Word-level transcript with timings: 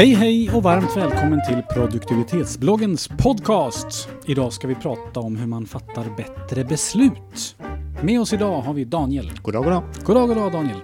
Hej 0.00 0.14
hej 0.14 0.50
och 0.50 0.62
varmt 0.62 0.96
välkommen 0.96 1.40
till 1.48 1.62
produktivitetsbloggens 1.74 3.08
podcast. 3.08 4.08
Idag 4.26 4.52
ska 4.52 4.68
vi 4.68 4.74
prata 4.74 5.20
om 5.20 5.36
hur 5.36 5.46
man 5.46 5.66
fattar 5.66 6.16
bättre 6.16 6.64
beslut. 6.64 7.56
Med 8.02 8.20
oss 8.20 8.32
idag 8.32 8.60
har 8.60 8.74
vi 8.74 8.84
Daniel. 8.84 9.32
Goddag, 9.42 9.64
goddag. 9.64 9.82
Goddag, 10.04 10.28
goddag 10.28 10.52
Daniel. 10.52 10.76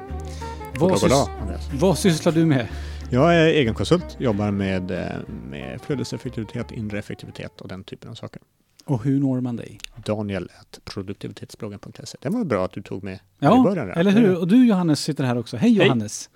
Vad, 0.79 0.91
Goddag, 0.91 0.99
goddag, 1.01 1.27
sys- 1.27 1.41
Andreas. 1.43 1.71
vad 1.73 1.99
sysslar 1.99 2.33
du 2.33 2.47
med? 2.47 2.69
Jag 3.11 3.35
är 3.35 3.47
egenkonsult, 3.47 4.17
jobbar 4.21 4.51
med, 4.51 4.91
eh, 4.91 5.07
med 5.51 5.81
flödeseffektivitet, 5.83 6.71
inre 6.73 6.99
effektivitet 6.99 7.61
och 7.61 7.69
den 7.69 7.85
typen 7.85 8.11
av 8.11 8.15
saker. 8.15 8.43
Och 8.85 9.05
hur 9.05 9.21
når 9.21 9.41
man 9.41 9.57
dig? 9.57 9.79
Daniel 10.05 10.51
produktivitetsbloggen.se. 10.85 12.19
Det 12.21 12.29
var 12.29 12.45
bra 12.45 12.65
att 12.65 12.73
du 12.73 12.83
tog 12.83 13.05
med 13.05 13.15
i 13.15 13.19
Ja, 13.39 13.63
början. 13.63 13.87
där. 13.87 13.95
eller 13.99 14.11
hur? 14.11 14.39
Och 14.41 14.49
du 14.49 14.67
Johannes 14.67 15.01
sitter 15.01 15.25
här 15.25 15.39
också. 15.39 15.57
Hej 15.57 15.75
Hej. 15.75 15.87
Johannes. 15.87 16.31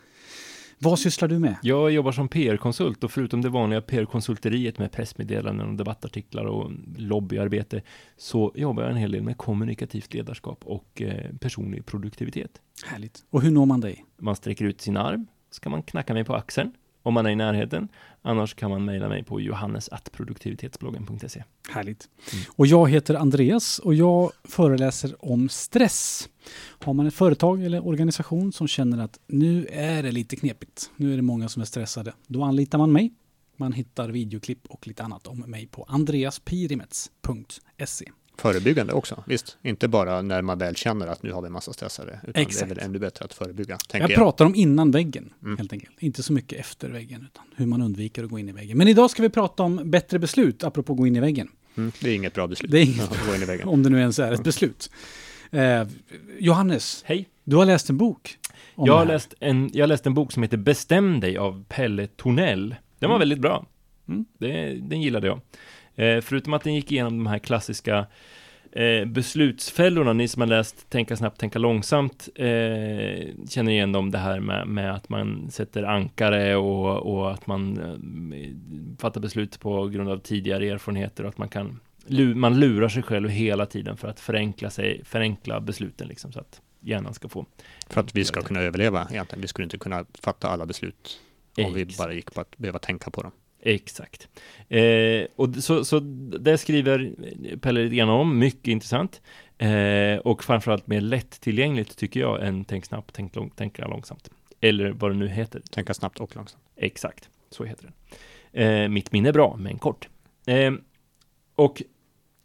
Vad 0.82 0.98
sysslar 0.98 1.28
du 1.28 1.38
med? 1.38 1.56
Jag 1.62 1.90
jobbar 1.90 2.12
som 2.12 2.28
PR-konsult 2.28 3.04
och 3.04 3.10
förutom 3.10 3.42
det 3.42 3.48
vanliga 3.48 3.80
PR-konsulteriet 3.80 4.78
med 4.78 4.92
pressmeddelanden 4.92 5.68
och 5.68 5.76
debattartiklar 5.76 6.44
och 6.44 6.70
lobbyarbete 6.96 7.82
så 8.16 8.52
jobbar 8.54 8.82
jag 8.82 8.90
en 8.90 8.96
hel 8.96 9.12
del 9.12 9.22
med 9.22 9.36
kommunikativt 9.36 10.14
ledarskap 10.14 10.60
och 10.64 11.02
eh, 11.02 11.32
personlig 11.40 11.86
produktivitet. 11.86 12.50
Härligt. 12.86 13.24
Och 13.30 13.42
hur 13.42 13.50
når 13.50 13.66
man 13.66 13.80
dig? 13.80 14.04
Man 14.18 14.36
sträcker 14.36 14.64
ut 14.64 14.80
sin 14.80 14.96
arm, 14.96 15.26
så 15.50 15.60
kan 15.60 15.72
man 15.72 15.82
knacka 15.82 16.14
mig 16.14 16.24
på 16.24 16.34
axeln 16.34 16.72
om 17.02 17.14
man 17.14 17.26
är 17.26 17.30
i 17.30 17.36
närheten. 17.36 17.88
Annars 18.22 18.54
kan 18.54 18.70
man 18.70 18.84
mejla 18.84 19.08
mig 19.08 19.24
på 19.24 19.40
johannes.produktivitetsbloggen.se. 19.40 21.44
Härligt. 21.70 22.08
Mm. 22.32 22.44
Och 22.56 22.66
jag 22.66 22.90
heter 22.90 23.14
Andreas 23.14 23.78
och 23.78 23.94
jag 23.94 24.32
föreläser 24.44 25.24
om 25.24 25.48
stress. 25.48 26.28
Har 26.84 26.94
man 26.94 27.06
ett 27.06 27.14
företag 27.14 27.64
eller 27.64 27.86
organisation 27.86 28.52
som 28.52 28.68
känner 28.68 29.04
att 29.04 29.20
nu 29.26 29.66
är 29.70 30.02
det 30.02 30.12
lite 30.12 30.36
knepigt, 30.36 30.90
nu 30.96 31.12
är 31.12 31.16
det 31.16 31.22
många 31.22 31.48
som 31.48 31.62
är 31.62 31.66
stressade, 31.66 32.12
då 32.26 32.42
anlitar 32.42 32.78
man 32.78 32.92
mig. 32.92 33.12
Man 33.56 33.72
hittar 33.72 34.08
videoklipp 34.08 34.66
och 34.68 34.86
lite 34.86 35.02
annat 35.02 35.26
om 35.26 35.38
mig 35.38 35.66
på 35.66 35.84
andreaspirimets.se. 35.88 38.10
Förebyggande 38.40 38.92
också, 38.92 39.24
visst. 39.26 39.56
Inte 39.62 39.88
bara 39.88 40.22
när 40.22 40.42
man 40.42 40.58
väl 40.58 40.76
känner 40.76 41.06
att 41.06 41.22
nu 41.22 41.32
har 41.32 41.42
vi 41.42 41.46
en 41.46 41.52
massa 41.52 41.72
stressade. 41.72 42.20
Utan 42.26 42.42
Exakt. 42.42 42.58
det 42.68 42.72
är 42.72 42.74
väl 42.74 42.84
ännu 42.84 42.98
bättre 42.98 43.24
att 43.24 43.34
förebygga, 43.34 43.78
Jag 43.92 44.02
jag. 44.02 44.14
pratar 44.14 44.44
om 44.44 44.54
innan 44.54 44.90
väggen, 44.90 45.32
Mm. 45.42 45.58
helt 45.58 45.72
enkelt. 45.72 45.92
Inte 45.98 46.22
så 46.22 46.32
mycket 46.32 46.60
efter 46.60 46.88
väggen, 46.90 47.26
utan 47.32 47.44
hur 47.56 47.66
man 47.66 47.82
undviker 47.82 48.24
att 48.24 48.30
gå 48.30 48.38
in 48.38 48.48
i 48.48 48.52
väggen. 48.52 48.78
Men 48.78 48.88
idag 48.88 49.10
ska 49.10 49.22
vi 49.22 49.28
prata 49.30 49.62
om 49.62 49.90
bättre 49.90 50.18
beslut, 50.18 50.64
apropå 50.64 50.94
gå 50.94 51.06
in 51.06 51.16
i 51.16 51.20
väggen. 51.20 51.48
Mm, 51.76 51.92
det 52.00 52.10
är 52.10 52.14
inget 52.14 52.34
bra 52.34 52.46
beslut. 52.46 52.70
Det 52.70 52.78
är 52.78 52.82
inget 52.84 53.00
att 53.12 53.26
gå 53.28 53.34
in 53.34 53.42
i 53.42 53.44
väggen. 53.44 53.68
Om 53.68 53.82
det 53.82 53.90
nu 53.90 54.00
ens 54.00 54.18
är 54.18 54.32
ett 54.32 54.44
beslut. 54.44 54.90
Eh, 55.50 55.86
Johannes, 56.38 57.02
Hej! 57.06 57.28
du 57.44 57.56
har 57.56 57.64
läst 57.64 57.90
en 57.90 57.96
bok. 57.96 58.36
Jag 58.76 58.96
har, 58.98 59.06
läst 59.06 59.34
en, 59.40 59.70
jag 59.72 59.82
har 59.82 59.88
läst 59.88 60.06
en 60.06 60.14
bok 60.14 60.32
som 60.32 60.42
heter 60.42 60.56
Bestäm 60.56 61.20
dig 61.20 61.36
av 61.38 61.64
Pelle 61.68 62.06
Tornell. 62.06 62.74
Den 62.98 63.08
var 63.10 63.16
Mm. 63.16 63.18
väldigt 63.18 63.38
bra. 63.38 63.66
Mm. 64.08 64.24
Det, 64.38 64.74
den 64.82 65.00
gillade 65.02 65.26
jag. 65.26 65.40
Eh, 65.96 66.20
förutom 66.20 66.54
att 66.54 66.64
den 66.64 66.74
gick 66.74 66.92
igenom 66.92 67.18
de 67.18 67.26
här 67.26 67.38
klassiska 67.38 68.06
eh, 68.72 69.04
beslutsfällorna, 69.04 70.12
ni 70.12 70.28
som 70.28 70.40
har 70.40 70.46
läst 70.46 70.90
Tänka 70.90 71.16
snabbt, 71.16 71.40
tänka 71.40 71.58
långsamt, 71.58 72.28
eh, 72.34 72.46
känner 73.48 73.68
igen 73.68 73.92
dem, 73.92 74.10
det 74.10 74.18
här 74.18 74.40
med, 74.40 74.68
med 74.68 74.94
att 74.94 75.08
man 75.08 75.50
sätter 75.50 75.82
ankare 75.82 76.56
och, 76.56 77.14
och 77.14 77.32
att 77.32 77.46
man 77.46 77.78
eh, 77.78 78.50
fattar 78.98 79.20
beslut 79.20 79.60
på 79.60 79.86
grund 79.86 80.08
av 80.08 80.18
tidigare 80.18 80.68
erfarenheter 80.68 81.24
och 81.24 81.28
att 81.28 81.38
man 81.38 81.48
kan 81.48 81.80
man 82.34 82.60
lurar 82.60 82.88
sig 82.88 83.02
själv 83.02 83.28
hela 83.28 83.66
tiden 83.66 83.96
för 83.96 84.08
att 84.08 84.20
förenkla 84.20 84.70
sig, 84.70 85.04
förenkla 85.04 85.60
besluten 85.60 86.08
liksom, 86.08 86.32
så 86.32 86.40
att 86.40 86.60
hjärnan 86.80 87.14
ska 87.14 87.28
få 87.28 87.46
För 87.86 88.00
att 88.00 88.16
vi 88.16 88.24
ska 88.24 88.42
kunna 88.42 88.60
överleva 88.60 89.08
egentligen. 89.10 89.42
Vi 89.42 89.48
skulle 89.48 89.64
inte 89.64 89.78
kunna 89.78 90.04
fatta 90.14 90.48
alla 90.48 90.66
beslut 90.66 91.20
om 91.58 91.74
vi 91.74 91.82
Exakt. 91.82 91.98
bara 91.98 92.12
gick 92.12 92.34
på 92.34 92.40
att 92.40 92.58
behöva 92.58 92.78
tänka 92.78 93.10
på 93.10 93.22
dem. 93.22 93.32
Exakt. 93.62 94.28
Eh, 94.68 95.26
och 95.36 95.54
så, 95.54 95.84
så 95.84 96.00
det 96.40 96.58
skriver 96.58 97.12
Pelle 97.60 97.82
lite 97.82 97.96
grann 97.96 98.08
om, 98.08 98.38
mycket 98.38 98.68
intressant. 98.68 99.20
Eh, 99.58 100.16
och 100.24 100.44
framförallt 100.44 100.86
mer 100.86 101.00
lättillgängligt 101.00 101.96
tycker 101.96 102.20
jag 102.20 102.46
än 102.46 102.64
Tänk 102.64 102.84
snabbt, 102.84 103.10
tänk 103.14 103.36
lång, 103.36 103.50
tänka 103.50 103.86
långsamt. 103.86 104.30
Eller 104.60 104.90
vad 104.90 105.10
det 105.10 105.16
nu 105.16 105.28
heter. 105.28 105.62
Tänka 105.70 105.94
snabbt 105.94 106.20
och 106.20 106.36
långsamt. 106.36 106.62
Exakt, 106.76 107.28
så 107.50 107.64
heter 107.64 107.84
den. 108.52 108.62
Eh, 108.62 108.88
mitt 108.88 109.12
minne 109.12 109.28
är 109.28 109.32
bra, 109.32 109.56
men 109.58 109.78
kort. 109.78 110.08
Eh, 110.46 110.72
och 111.54 111.82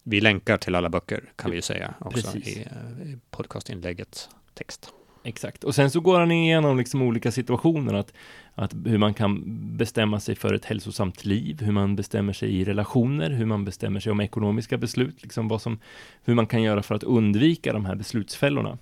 Vi 0.04 0.22
länkar 0.22 0.58
till 0.58 0.76
alla 0.76 0.90
böcker 0.90 1.24
kan 1.36 1.52
vi 1.52 1.58
ju 1.58 1.62
säga 1.62 1.94
också 2.00 2.32
Precis. 2.32 2.58
i, 2.58 2.62
eh, 2.62 3.08
i 3.08 3.18
podcastinläggets 3.30 4.30
text. 4.54 4.94
Exakt. 5.28 5.64
Och 5.64 5.76
sen 5.76 5.92
så 5.92 6.00
går 6.00 6.20
han 6.20 6.32
igenom 6.32 6.78
liksom 6.78 7.02
olika 7.02 7.32
situationer, 7.32 7.94
att, 7.94 8.14
att 8.56 8.74
hur 8.86 8.98
man 8.98 9.14
kan 9.14 9.44
bestämma 9.78 10.20
sig 10.20 10.36
för 10.36 10.54
ett 10.54 10.66
hälsosamt 10.66 11.26
liv, 11.26 11.62
hur 11.62 11.72
man 11.72 11.96
bestämmer 11.96 12.34
sig 12.34 12.56
i 12.56 12.66
relationer, 12.66 13.30
hur 13.30 13.46
man 13.46 13.66
bestämmer 13.66 14.00
sig 14.00 14.12
om 14.12 14.22
ekonomiska 14.22 14.78
beslut, 14.78 15.24
liksom 15.24 15.48
vad 15.48 15.62
som, 15.62 15.80
hur 16.26 16.34
man 16.34 16.48
kan 16.48 16.62
göra 16.62 16.84
för 16.84 16.96
att 16.96 17.04
undvika 17.04 17.74
de 17.74 17.86
här 17.86 17.96
beslutsfällorna. 17.96 18.78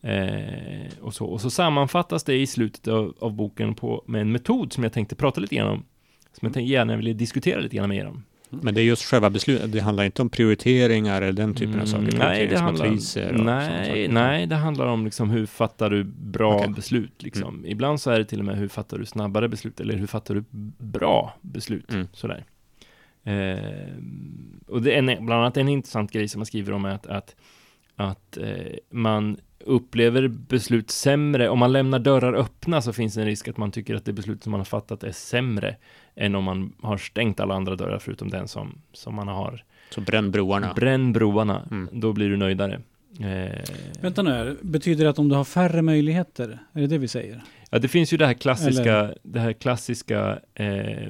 Eh, 0.00 0.98
och, 1.00 1.14
så. 1.14 1.26
och 1.26 1.40
så 1.40 1.50
sammanfattas 1.50 2.24
det 2.24 2.34
i 2.34 2.46
slutet 2.46 2.88
av, 2.88 3.14
av 3.18 3.32
boken 3.32 3.74
på, 3.74 4.04
med 4.06 4.20
en 4.20 4.32
metod 4.32 4.72
som 4.72 4.82
jag 4.82 4.92
tänkte 4.92 5.14
prata 5.14 5.40
lite 5.40 5.56
grann 5.56 5.68
om, 5.68 5.84
som 6.32 6.46
jag 6.46 6.54
tänkte 6.54 6.72
gärna 6.72 6.96
ville 6.96 7.12
diskutera 7.12 7.60
lite 7.60 7.76
grann 7.76 7.88
med 7.88 7.98
er 7.98 8.06
om. 8.06 8.22
Men 8.60 8.74
det 8.74 8.80
är 8.80 8.84
just 8.84 9.04
själva 9.04 9.30
beslutet, 9.30 9.72
det 9.72 9.80
handlar 9.80 10.04
inte 10.04 10.22
om 10.22 10.28
prioriteringar 10.28 11.22
eller 11.22 11.32
den 11.32 11.54
typen 11.54 11.80
av 11.80 11.86
saker. 11.86 12.02
Mm, 12.02 12.18
nej, 12.18 12.46
det 12.46 12.58
handlar, 12.58 13.44
nej, 13.44 14.08
nej, 14.08 14.46
det 14.46 14.56
handlar 14.56 14.86
om 14.86 15.04
liksom 15.04 15.30
hur 15.30 15.46
fattar 15.46 15.90
du 15.90 16.04
bra. 16.04 16.58
Mm. 16.58 16.72
beslut. 16.72 17.22
Liksom. 17.22 17.66
Ibland 17.66 18.00
så 18.00 18.10
är 18.10 18.18
det 18.18 18.24
till 18.24 18.38
och 18.38 18.44
med 18.44 18.56
hur 18.56 18.68
fattar 18.68 18.98
du 18.98 19.06
snabbare 19.06 19.48
beslut 19.48 19.80
eller 19.80 19.96
hur 19.96 20.06
fattar 20.06 20.34
du 20.34 20.44
bra 20.78 21.34
beslut. 21.40 21.92
Mm. 21.92 22.08
Sådär. 22.12 22.44
Eh, 23.24 23.92
och 24.66 24.82
det 24.82 24.94
är 24.94 24.98
en, 24.98 25.26
bland 25.26 25.32
annat 25.42 25.56
en 25.56 25.68
intressant 25.68 26.12
grej 26.12 26.28
som 26.28 26.38
man 26.38 26.46
skriver 26.46 26.72
om 26.72 26.84
är 26.84 26.94
att, 26.94 27.06
att, 27.06 27.36
att 27.96 28.36
eh, 28.36 28.56
man 28.90 29.36
upplever 29.64 30.28
beslut 30.28 30.90
sämre. 30.90 31.48
Om 31.48 31.58
man 31.58 31.72
lämnar 31.72 31.98
dörrar 31.98 32.32
öppna 32.34 32.82
så 32.82 32.92
finns 32.92 33.16
en 33.16 33.24
risk 33.24 33.48
att 33.48 33.56
man 33.56 33.70
tycker 33.72 33.94
att 33.94 34.04
det 34.04 34.12
beslut 34.12 34.42
som 34.42 34.50
man 34.50 34.60
har 34.60 34.64
fattat 34.64 35.04
är 35.04 35.12
sämre 35.12 35.76
än 36.16 36.34
om 36.34 36.44
man 36.44 36.72
har 36.82 36.96
stängt 36.96 37.40
alla 37.40 37.54
andra 37.54 37.76
dörrar 37.76 37.98
förutom 37.98 38.30
den 38.30 38.48
som, 38.48 38.78
som 38.92 39.14
man 39.14 39.28
har. 39.28 39.64
Så 39.90 40.00
bränn 40.00 40.30
broarna. 40.30 40.72
Bränn 40.76 41.12
broarna, 41.12 41.68
Mm. 41.70 41.88
då 42.00 42.12
blir 42.12 42.28
du 42.30 42.36
nöjdare. 42.36 42.80
Eh, 43.20 43.58
Vänta 44.00 44.22
nu, 44.22 44.30
här. 44.30 44.56
betyder 44.62 45.04
det 45.04 45.10
att 45.10 45.18
om 45.18 45.28
du 45.28 45.34
har 45.34 45.44
färre 45.44 45.82
möjligheter? 45.82 46.58
Är 46.72 46.80
det 46.80 46.86
det 46.86 46.98
vi 46.98 47.08
säger? 47.08 47.42
ja, 47.70 47.78
det 47.78 47.88
finns 47.88 48.12
ju 48.12 48.16
det 48.16 48.26
här 48.26 48.34
klassiska, 48.34 48.96
Eller- 48.96 49.18
det 49.22 49.40
här 49.40 49.52
klassiska 49.52 50.38
eh, 50.54 51.06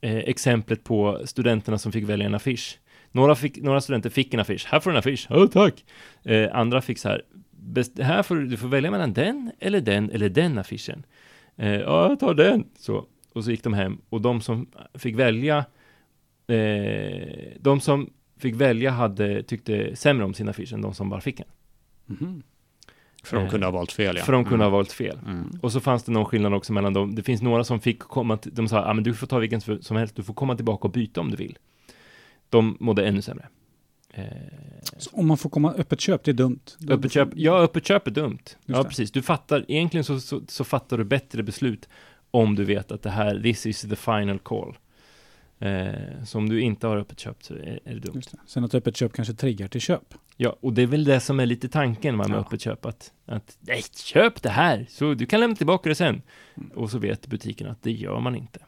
eh, 0.00 0.16
exemplet 0.16 0.84
på 0.84 1.20
studenterna 1.24 1.78
som 1.78 1.92
fick 1.92 2.04
välja 2.04 2.26
en 2.26 2.34
affisch. 2.34 2.78
Några, 3.12 3.34
fick, 3.34 3.62
några 3.62 3.80
studenter 3.80 4.10
fick 4.10 4.34
en 4.34 4.40
affisch. 4.40 4.66
Här 4.70 4.80
får 4.80 4.90
du 4.90 4.96
en 4.96 4.98
affisch. 4.98 5.26
Ja, 5.30 5.46
tack. 5.46 5.84
Eh, 6.22 6.48
andra 6.56 6.80
fick 6.80 6.98
så 6.98 7.08
här. 7.08 7.22
Här 8.00 8.22
får 8.22 8.34
du, 8.36 8.46
du 8.46 8.56
får 8.56 8.68
välja 8.68 8.90
mellan 8.90 9.12
den 9.12 9.52
eller 9.58 9.80
den 9.80 10.10
eller 10.10 10.28
den 10.28 10.58
affischen. 10.58 11.02
Eh, 11.56 11.68
ja, 11.74 12.08
jag 12.08 12.20
tar 12.20 12.34
den. 12.34 12.64
Så. 12.78 13.06
Och 13.32 13.44
så 13.44 13.50
gick 13.50 13.64
de 13.64 13.74
hem. 13.74 13.98
Och 14.08 14.20
de 14.20 14.40
som 14.40 14.66
fick 14.94 15.14
välja, 15.16 15.64
eh, 16.46 17.52
de 17.60 17.80
som 17.80 18.10
fick 18.38 18.54
välja 18.54 18.90
hade, 18.90 19.42
tyckte 19.42 19.96
sämre 19.96 20.24
om 20.24 20.34
sin 20.34 20.48
affisch 20.48 20.72
än 20.72 20.82
de 20.82 20.94
som 20.94 21.10
bara 21.10 21.20
fick 21.20 21.40
en. 21.40 21.46
Mhm. 22.06 22.42
För 23.24 23.36
de 23.36 23.44
Eh, 23.44 23.50
kunde 23.50 23.66
ha 23.66 23.70
valt 23.70 23.92
fel, 23.92 24.16
ja. 24.16 24.24
För 24.24 24.32
de 24.32 24.44
kunde 24.44 24.54
Mm. 24.64 24.72
ha 24.72 24.78
valt 24.78 24.92
fel. 24.92 25.18
Mm. 25.26 25.50
Och 25.62 25.72
så 25.72 25.80
fanns 25.80 26.04
det 26.04 26.12
någon 26.12 26.24
skillnad 26.24 26.54
också 26.54 26.72
mellan 26.72 26.92
dem. 26.92 27.14
Det 27.14 27.22
finns 27.22 27.42
några 27.42 27.64
som 27.64 27.80
fick 27.80 27.98
komma, 27.98 28.36
till, 28.36 28.54
de 28.54 28.68
sa, 28.68 28.84
ah, 28.84 28.94
men 28.94 29.04
du 29.04 29.14
får 29.14 29.26
ta 29.26 29.38
vilken 29.38 29.60
som 29.60 29.96
helst, 29.96 30.16
du 30.16 30.22
får 30.22 30.34
komma 30.34 30.56
tillbaka 30.56 30.88
och 30.88 30.92
byta 30.92 31.20
om 31.20 31.30
du 31.30 31.36
vill. 31.36 31.58
De 32.50 32.76
mådde 32.80 33.06
ännu 33.06 33.22
sämre. 33.22 33.48
Eh, 34.12 34.24
Så 34.98 35.10
om 35.12 35.26
man 35.28 35.36
får 35.38 35.50
komma 35.50 35.72
öppet 35.72 36.00
köp, 36.00 36.24
det 36.24 36.30
är 36.30 36.32
dumt? 36.32 36.60
Då- 36.78 36.94
öppet 36.94 37.12
köp, 37.12 37.28
ja, 37.34 37.58
öppet 37.60 37.86
köp 37.86 38.06
är 38.06 38.10
dumt. 38.10 38.38
Ja, 38.66 38.82
det. 38.82 38.88
precis. 38.88 39.10
Du 39.12 39.22
fattar, 39.22 39.64
egentligen 39.68 40.04
så, 40.04 40.20
så, 40.20 40.42
så 40.48 40.64
fattar 40.64 40.98
du 40.98 41.04
bättre 41.04 41.42
beslut 41.42 41.88
om 42.30 42.54
du 42.54 42.64
vet 42.64 42.92
att 42.92 43.02
det 43.02 43.10
här, 43.10 43.40
this 43.42 43.66
is 43.66 43.80
the 43.80 43.96
final 43.96 44.38
call. 44.38 44.78
Eh, 45.58 46.24
så 46.26 46.38
om 46.38 46.48
du 46.48 46.60
inte 46.60 46.86
har 46.86 46.96
öppet 46.96 47.20
köp 47.20 47.44
så 47.44 47.54
är, 47.54 47.80
är 47.84 47.94
det 47.94 48.00
dumt. 48.00 48.14
Just 48.14 48.30
det. 48.32 48.38
Sen 48.46 48.64
att 48.64 48.74
öppet 48.74 48.96
köp 48.96 49.12
kanske 49.12 49.34
triggar 49.34 49.68
till 49.68 49.80
köp. 49.80 50.14
Ja, 50.36 50.56
och 50.60 50.72
det 50.72 50.82
är 50.82 50.86
väl 50.86 51.04
det 51.04 51.20
som 51.20 51.40
är 51.40 51.46
lite 51.46 51.68
tanken 51.68 52.16
med 52.16 52.26
Ja. 52.30 52.34
öppet 52.34 52.60
köp, 52.60 52.84
att, 52.86 53.12
att 53.26 53.56
nej, 53.60 53.82
köp 54.04 54.42
det 54.42 54.48
här, 54.50 54.86
så 54.88 55.14
du 55.14 55.26
kan 55.26 55.40
lämna 55.40 55.56
tillbaka 55.56 55.88
det 55.88 55.94
sen. 55.94 56.22
Mm. 56.56 56.70
Och 56.74 56.90
så 56.90 56.98
vet 56.98 57.26
butiken 57.26 57.66
att 57.68 57.82
det 57.82 57.92
gör 57.92 58.20
man 58.20 58.36
inte. 58.36 58.58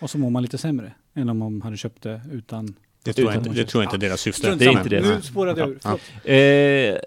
Och 0.00 0.10
så 0.10 0.18
mår 0.18 0.30
man 0.30 0.42
lite 0.42 0.58
sämre 0.58 0.92
än 1.14 1.28
om 1.28 1.38
man 1.38 1.62
hade 1.62 1.76
köpt 1.76 2.02
det 2.02 2.22
utan... 2.32 2.74
Det 3.08 3.22
tror 3.22 3.32
jag 3.32 3.40
inte, 3.40 3.50
det 3.50 3.64
tror 3.64 3.84
jag 3.84 3.94
inte 3.94 4.06
är 4.06 4.08
deras 4.08 4.20
syfte. 4.20 4.54
Det 4.54 4.64
är 4.64 4.70
inte 4.70 4.88
det. 4.88 5.00
Nu 5.00 5.22
spårade 5.22 5.60
jag 5.60 5.68
ur. 5.70 5.78
Ja. 5.84 6.30
Eh, 6.32 6.98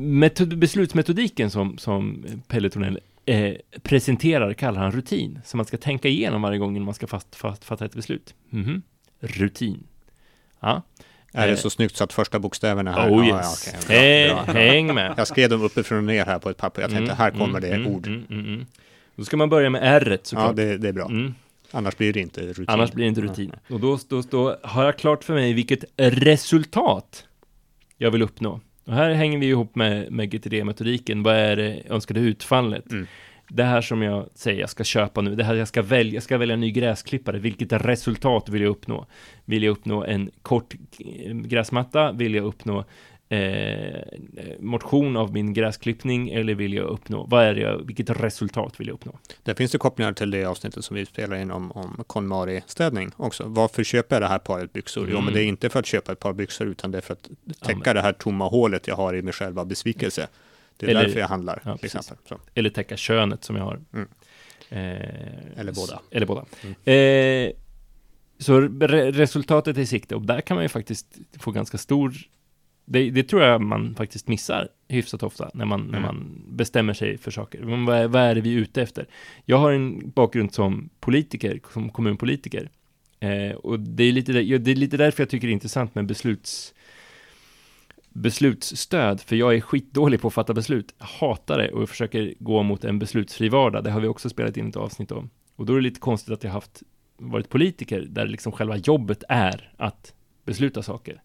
metod, 0.00 0.58
beslutsmetodiken 0.58 1.50
som, 1.50 1.78
som 1.78 2.24
Pelle 2.48 2.70
Tornell 2.70 3.00
eh, 3.26 3.54
presenterar 3.82 4.52
kallar 4.52 4.80
han 4.80 4.92
rutin, 4.92 5.40
som 5.44 5.58
man 5.58 5.66
ska 5.66 5.76
tänka 5.76 6.08
igenom 6.08 6.42
varje 6.42 6.58
gång 6.58 6.82
man 6.84 6.94
ska 6.94 7.06
fast, 7.06 7.36
fast, 7.36 7.64
fatta 7.64 7.84
ett 7.84 7.94
beslut. 7.94 8.34
Mhm. 8.50 8.82
Rutin. 9.20 9.86
Ja. 10.60 10.82
Är 11.32 11.46
det 11.46 11.52
Eh, 11.52 11.58
så 11.58 11.70
snyggt 11.70 11.96
så 11.96 12.04
att 12.04 12.12
första 12.12 12.38
bokstäverna 12.38 12.92
här? 12.92 13.10
Oh 13.10 13.26
yes. 13.26 13.72
ja, 13.72 13.78
okej, 13.82 13.86
bra, 13.86 13.96
Eh, 13.96 14.44
bra, 14.44 14.52
bra. 14.52 14.62
Häng 14.62 14.94
med. 14.94 15.14
Jag 15.16 15.26
skrev 15.26 15.50
dem 15.50 15.62
uppifrån 15.62 15.98
och 15.98 16.04
ner 16.04 16.24
här 16.26 16.38
på 16.38 16.50
ett 16.50 16.56
papper. 16.56 16.82
Jag 16.82 16.90
tänkte, 16.90 17.12
Mm, 17.12 17.16
här 17.16 17.30
kommer 17.30 17.58
mm, 17.58 17.60
det 17.60 17.74
mm, 17.74 17.86
ord. 17.86 18.06
mm, 18.06 18.24
mm, 18.30 18.46
mm. 18.46 18.66
Då 19.16 19.24
ska 19.24 19.36
man 19.36 19.48
börja 19.48 19.70
med 19.70 19.80
R 19.84 20.18
Ja, 20.32 20.52
det, 20.52 20.78
det 20.78 20.88
är 20.88 20.92
bra. 20.92 21.10
Annars 21.70 21.96
blir 21.96 22.12
det 22.12 22.20
inte 22.20 22.40
rutin. 22.40 22.64
Annars 22.68 22.92
blir 22.92 23.04
det 23.04 23.08
inte 23.08 23.20
rutin. 23.20 23.52
Och 23.70 23.80
då, 23.80 23.98
då, 24.08 24.22
då 24.30 24.56
har 24.62 24.84
jag 24.84 24.98
klart 24.98 25.24
för 25.24 25.34
mig 25.34 25.52
vilket 25.52 25.84
resultat 25.96 27.26
jag 27.96 28.10
vill 28.10 28.22
uppnå. 28.22 28.60
Och 28.84 28.92
här 28.92 29.10
hänger 29.10 29.38
vi 29.38 29.46
ihop 29.46 29.74
med, 29.74 30.12
med 30.12 30.30
GTD-metodiken. 30.30 31.22
Vad 31.22 31.34
är 31.34 31.56
det 31.56 31.82
önskade 31.88 32.20
utfallet? 32.20 32.92
Mm. 32.92 33.06
Det 33.48 33.64
här 33.64 33.80
som 33.80 34.02
jag 34.02 34.28
säger 34.34 34.60
jag 34.60 34.70
ska 34.70 34.84
köpa 34.84 35.20
nu, 35.20 35.34
det 35.34 35.44
här 35.44 35.54
jag 35.54 35.68
ska 35.68 35.82
välja, 35.82 36.14
jag 36.14 36.22
ska 36.22 36.38
välja 36.38 36.54
en 36.54 36.60
ny 36.60 36.70
gräsklippare. 36.70 37.38
Vilket 37.38 37.72
resultat 37.72 38.48
vill 38.48 38.62
jag 38.62 38.70
uppnå? 38.70 39.06
Vill 39.44 39.62
jag 39.62 39.72
uppnå 39.72 40.04
en 40.04 40.30
kort 40.42 40.74
eh, 40.98 41.34
gräsmatta? 41.34 42.12
Vill 42.12 42.34
jag 42.34 42.44
uppnå 42.44 42.84
eh, 43.28 44.00
motion 44.60 45.16
av 45.16 45.32
min 45.32 45.52
gräsklippning? 45.54 46.28
Eller 46.30 46.54
vill 46.54 46.72
jag 46.74 46.86
uppnå, 46.86 47.26
vad 47.30 47.44
är 47.44 47.54
det 47.54 47.60
jag, 47.60 47.86
vilket 47.86 48.10
resultat 48.10 48.80
vill 48.80 48.86
jag 48.86 48.94
uppnå? 48.94 49.18
Där 49.42 49.54
finns 49.54 49.72
det 49.72 49.78
kopplingar 49.78 50.12
till 50.12 50.30
det 50.30 50.44
avsnittet 50.44 50.84
som 50.84 50.96
vi 50.96 51.06
spelar 51.06 51.36
in 51.36 51.50
om, 51.50 51.72
om 51.72 52.04
KonMari-städning 52.06 53.10
också. 53.16 53.44
Varför 53.46 53.84
köper 53.84 54.16
jag 54.16 54.22
det 54.22 54.28
här 54.28 54.38
paret 54.38 54.72
byxor? 54.72 55.04
Jo, 55.08 55.12
Mm. 55.12 55.24
men 55.24 55.34
det 55.34 55.42
är 55.42 55.46
inte 55.46 55.68
för 55.68 55.78
att 55.78 55.86
köpa 55.86 56.12
ett 56.12 56.20
par 56.20 56.32
byxor, 56.32 56.66
utan 56.66 56.90
det 56.90 56.98
är 56.98 57.02
för 57.02 57.12
att 57.12 57.28
täcka 57.60 57.80
men- 57.84 57.94
det 57.94 58.00
här 58.02 58.12
tomma 58.12 58.48
hålet 58.48 58.88
jag 58.88 58.96
har 58.96 59.14
i 59.14 59.22
mig 59.22 59.32
själv 59.32 59.58
av 59.58 59.66
besvikelse. 59.66 60.28
Det 60.76 60.86
är 60.86 60.90
Eller- 60.90 61.02
därför 61.04 61.20
jag 61.20 61.28
handlar, 61.28 61.62
Ja, 61.64 61.76
till 61.76 61.86
exempel. 61.86 62.16
Så. 62.28 62.38
Eller 62.54 62.70
täcka 62.70 62.96
könet 62.96 63.44
som 63.44 63.56
jag 63.56 63.64
har. 63.64 63.80
Mm. 63.92 64.08
Eh, 64.70 65.60
Eller 65.60 65.72
båda. 65.72 66.00
Eller 66.10 66.26
båda. 66.26 66.44
Mm. 66.62 67.46
Eh, 67.48 67.52
så 68.38 68.60
re 68.60 69.10
resultatet 69.12 69.76
är 69.76 69.80
i 69.80 69.86
sikte 69.86 70.14
och 70.14 70.22
där 70.22 70.40
kan 70.40 70.54
man 70.54 70.64
ju 70.64 70.68
faktiskt 70.68 71.06
få 71.40 71.50
ganska 71.50 71.78
stor 71.78 72.14
det, 72.86 73.10
det 73.10 73.22
tror 73.22 73.42
jag 73.42 73.60
man 73.60 73.94
faktiskt 73.94 74.28
missar 74.28 74.68
hyfsat 74.88 75.22
ofta 75.22 75.50
när 75.54 75.64
man, 75.64 75.80
när 75.80 75.98
Mm. 75.98 76.02
man 76.02 76.42
bestämmer 76.48 76.94
sig 76.94 77.18
för 77.18 77.30
saker. 77.30 77.62
Men 77.62 77.84
vad, 77.84 77.96
är, 77.98 78.08
vad 78.08 78.22
är 78.22 78.34
det 78.34 78.40
vi 78.40 78.54
är 78.54 78.58
ute 78.58 78.82
efter? 78.82 79.06
Jag 79.44 79.56
har 79.56 79.72
en 79.72 80.10
bakgrund 80.10 80.54
som 80.54 80.88
politiker, 81.00 81.60
som 81.72 81.90
kommunpolitiker. 81.90 82.70
Eh, 83.20 83.56
och 83.56 83.80
det 83.80 84.04
är, 84.04 84.12
lite, 84.12 84.32
det 84.32 84.70
är 84.70 84.74
lite 84.74 84.96
därför 84.96 85.22
jag 85.22 85.30
tycker 85.30 85.46
det 85.46 85.50
är 85.50 85.52
intressant 85.52 85.94
med 85.94 86.06
besluts 86.06 86.74
beslutsstöd, 88.08 89.20
för 89.20 89.36
jag 89.36 89.54
är 89.54 89.60
skitdålig 89.60 90.20
på 90.20 90.28
att 90.28 90.34
fatta 90.34 90.54
beslut. 90.54 90.94
Jag 90.98 91.06
hatar 91.06 91.58
det 91.58 91.70
och 91.70 91.80
jag 91.80 91.88
försöker 91.88 92.34
gå 92.38 92.62
mot 92.62 92.84
en 92.84 92.98
beslutsfri 92.98 93.48
vardag. 93.48 93.84
Det 93.84 93.90
har 93.90 94.00
vi 94.00 94.08
också 94.08 94.28
spelat 94.28 94.56
in 94.56 94.68
ett 94.68 94.76
avsnitt 94.76 95.12
om. 95.12 95.30
Och 95.56 95.66
då 95.66 95.72
är 95.72 95.76
det 95.76 95.82
lite 95.82 96.00
konstigt 96.00 96.34
att 96.34 96.44
jag 96.44 96.50
haft 96.50 96.82
varit 97.18 97.48
politiker 97.48 98.06
där 98.08 98.26
liksom 98.26 98.52
själva 98.52 98.76
jobbet 98.76 99.24
är 99.28 99.72
att 99.76 100.14
besluta 100.44 100.82
saker. 100.82 101.22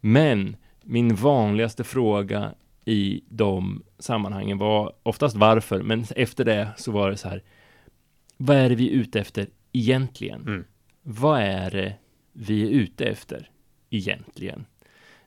Men 0.00 0.56
min 0.90 1.14
vanligaste 1.14 1.84
fråga 1.84 2.54
i 2.84 3.24
de 3.28 3.82
sammanhangen 3.98 4.58
var 4.58 4.92
oftast 5.02 5.36
varför, 5.36 5.82
men 5.82 6.04
efter 6.16 6.44
det 6.44 6.68
så 6.76 6.92
var 6.92 7.10
det 7.10 7.16
så 7.16 7.28
här. 7.28 7.42
Vad 8.36 8.56
är 8.56 8.68
det 8.68 8.74
vi 8.74 8.88
är 8.88 8.92
ute 8.92 9.20
efter 9.20 9.48
egentligen? 9.72 10.40
Mm. 10.40 10.64
Vad 11.02 11.40
är 11.40 11.70
det 11.70 11.94
vi 12.32 12.62
är 12.62 12.70
ute 12.70 13.04
efter 13.04 13.50
egentligen? 13.90 14.66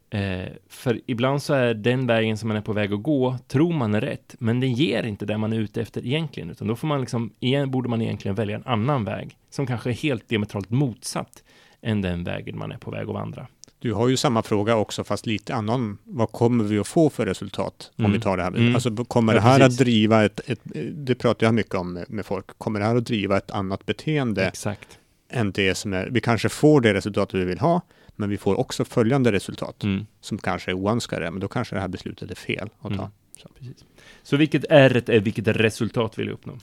Eh, 0.10 0.50
för 0.68 1.02
ibland 1.06 1.42
så 1.42 1.54
är 1.54 1.74
den 1.74 2.08
vägen 2.08 2.38
som 2.38 2.48
man 2.48 2.58
är 2.58 2.62
på 2.62 2.74
väg 2.74 2.94
att 2.94 3.04
gå, 3.04 3.38
tror 3.48 3.74
man 3.74 3.96
är 3.96 4.02
rätt, 4.02 4.36
men 4.40 4.60
den 4.60 4.74
ger 4.74 5.04
inte 5.04 5.26
det 5.26 5.38
man 5.38 5.54
är 5.54 5.58
ute 5.60 5.82
efter 5.82 6.06
egentligen, 6.06 6.50
utan 6.50 6.68
då 6.68 6.76
får 6.76 6.88
man 6.88 7.02
liksom, 7.02 7.34
igen, 7.40 7.72
borde 7.72 7.90
man 7.90 8.02
egentligen 8.02 8.36
välja 8.36 8.56
en 8.56 8.66
annan 8.66 9.06
väg, 9.06 9.38
som 9.50 9.68
kanske 9.68 9.90
är 9.90 9.94
helt 9.94 10.30
diametralt 10.30 10.70
motsatt 10.70 11.44
än 11.82 12.02
den 12.02 12.24
vägen 12.24 12.58
man 12.58 12.72
är 12.72 12.78
på 12.78 12.92
väg 12.92 13.08
att 13.08 13.14
vandra. 13.14 13.48
Du 13.82 13.94
har 13.94 14.08
ju 14.08 14.18
samma 14.18 14.44
fråga 14.44 14.76
också, 14.76 15.04
fast 15.04 15.26
lite 15.26 15.56
annan. 15.56 15.98
Vad 16.04 16.32
kommer 16.32 16.64
vi 16.64 16.80
att 16.80 16.88
få 16.88 17.10
för 17.10 17.26
resultat? 17.26 17.92
Om 17.96 18.06
Mm. 18.06 18.14
vi 18.18 18.20
tar 18.24 18.38
det 18.38 18.44
här. 18.44 18.50
Mm. 18.50 18.76
Alltså, 18.76 18.96
kommer 19.06 19.34
Ja, 19.34 19.40
det 19.40 19.44
här 19.44 19.60
precis. 19.60 19.80
att 19.80 19.86
driva 19.86 20.26
ett, 20.26 20.42
ett, 20.50 20.60
det 20.94 21.16
pratar 21.16 21.48
jag 21.48 21.54
mycket 21.54 21.76
om 21.76 22.06
med, 22.08 22.26
folk, 22.26 22.46
kommer 22.58 22.80
det 22.80 22.86
här 22.86 22.96
att 22.96 23.06
driva 23.06 23.38
ett 23.38 23.52
annat 23.52 23.86
beteende 23.86 24.46
Exakt. 24.48 25.00
än 25.30 25.52
det 25.52 25.76
som 25.76 25.94
är, 25.94 26.08
vi 26.12 26.22
kanske 26.22 26.50
får 26.50 26.82
det 26.82 26.94
resultat 26.94 27.34
vi 27.34 27.46
vill 27.46 27.60
ha, 27.60 27.82
men 28.16 28.30
vi 28.30 28.38
får 28.38 28.60
också 28.60 28.86
följande 28.86 29.32
resultat 29.32 29.84
Mm. 29.84 30.06
som 30.22 30.38
kanske 30.38 30.72
är 30.72 30.76
oönskade, 30.76 31.32
men 31.32 31.40
då 31.40 31.48
kanske 31.48 31.76
det 31.76 31.82
här 31.82 31.88
beslutet 31.88 32.32
är 32.32 32.36
fel 32.36 32.70
att 32.80 32.90
ta. 32.94 33.00
Mm. 33.04 33.06
Så, 33.42 33.50
precis. 33.60 33.86
så 34.24 34.38
vilket 34.38 34.66
R 34.70 35.04
är 35.08 35.20
vilket 35.20 35.48
resultat 35.48 36.20
vill 36.20 36.28
jag 36.28 36.34
uppnå? 36.34 36.54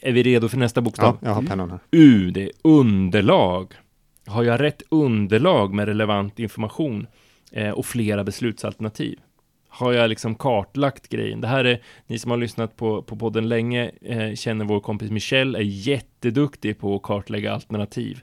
Är 0.00 0.12
vi 0.12 0.22
redo 0.22 0.48
för 0.48 0.56
nästa 0.58 0.80
bokstav? 0.80 1.18
Ja, 1.20 1.28
jag 1.28 1.34
har 1.34 1.42
pennan 1.42 1.70
här. 1.70 1.78
U, 1.90 2.30
det 2.30 2.42
är 2.42 2.50
underlag. 2.62 3.72
Har 4.26 4.44
jag 4.44 4.60
rätt 4.60 4.82
underlag 4.88 5.74
med 5.74 5.88
relevant 5.88 6.38
information 6.38 7.06
eh, 7.52 7.70
och 7.70 7.86
flera 7.86 8.24
beslutsalternativ? 8.24 9.18
Har 9.68 9.92
jag 9.92 10.08
liksom 10.08 10.34
kartlagt 10.34 11.08
grejen? 11.08 11.40
Det 11.40 11.48
här 11.48 11.64
är, 11.64 11.82
ni 12.06 12.18
som 12.18 12.30
har 12.30 12.38
lyssnat 12.38 12.76
på, 12.76 13.02
på 13.02 13.16
podden 13.16 13.48
länge 13.48 13.90
eh, 14.02 14.34
känner 14.34 14.64
vår 14.64 14.80
kompis 14.80 15.10
Michel 15.10 15.54
är 15.54 15.60
jätteduktig 15.60 16.78
på 16.78 16.96
att 16.96 17.02
kartlägga 17.02 17.52
alternativ. 17.52 18.20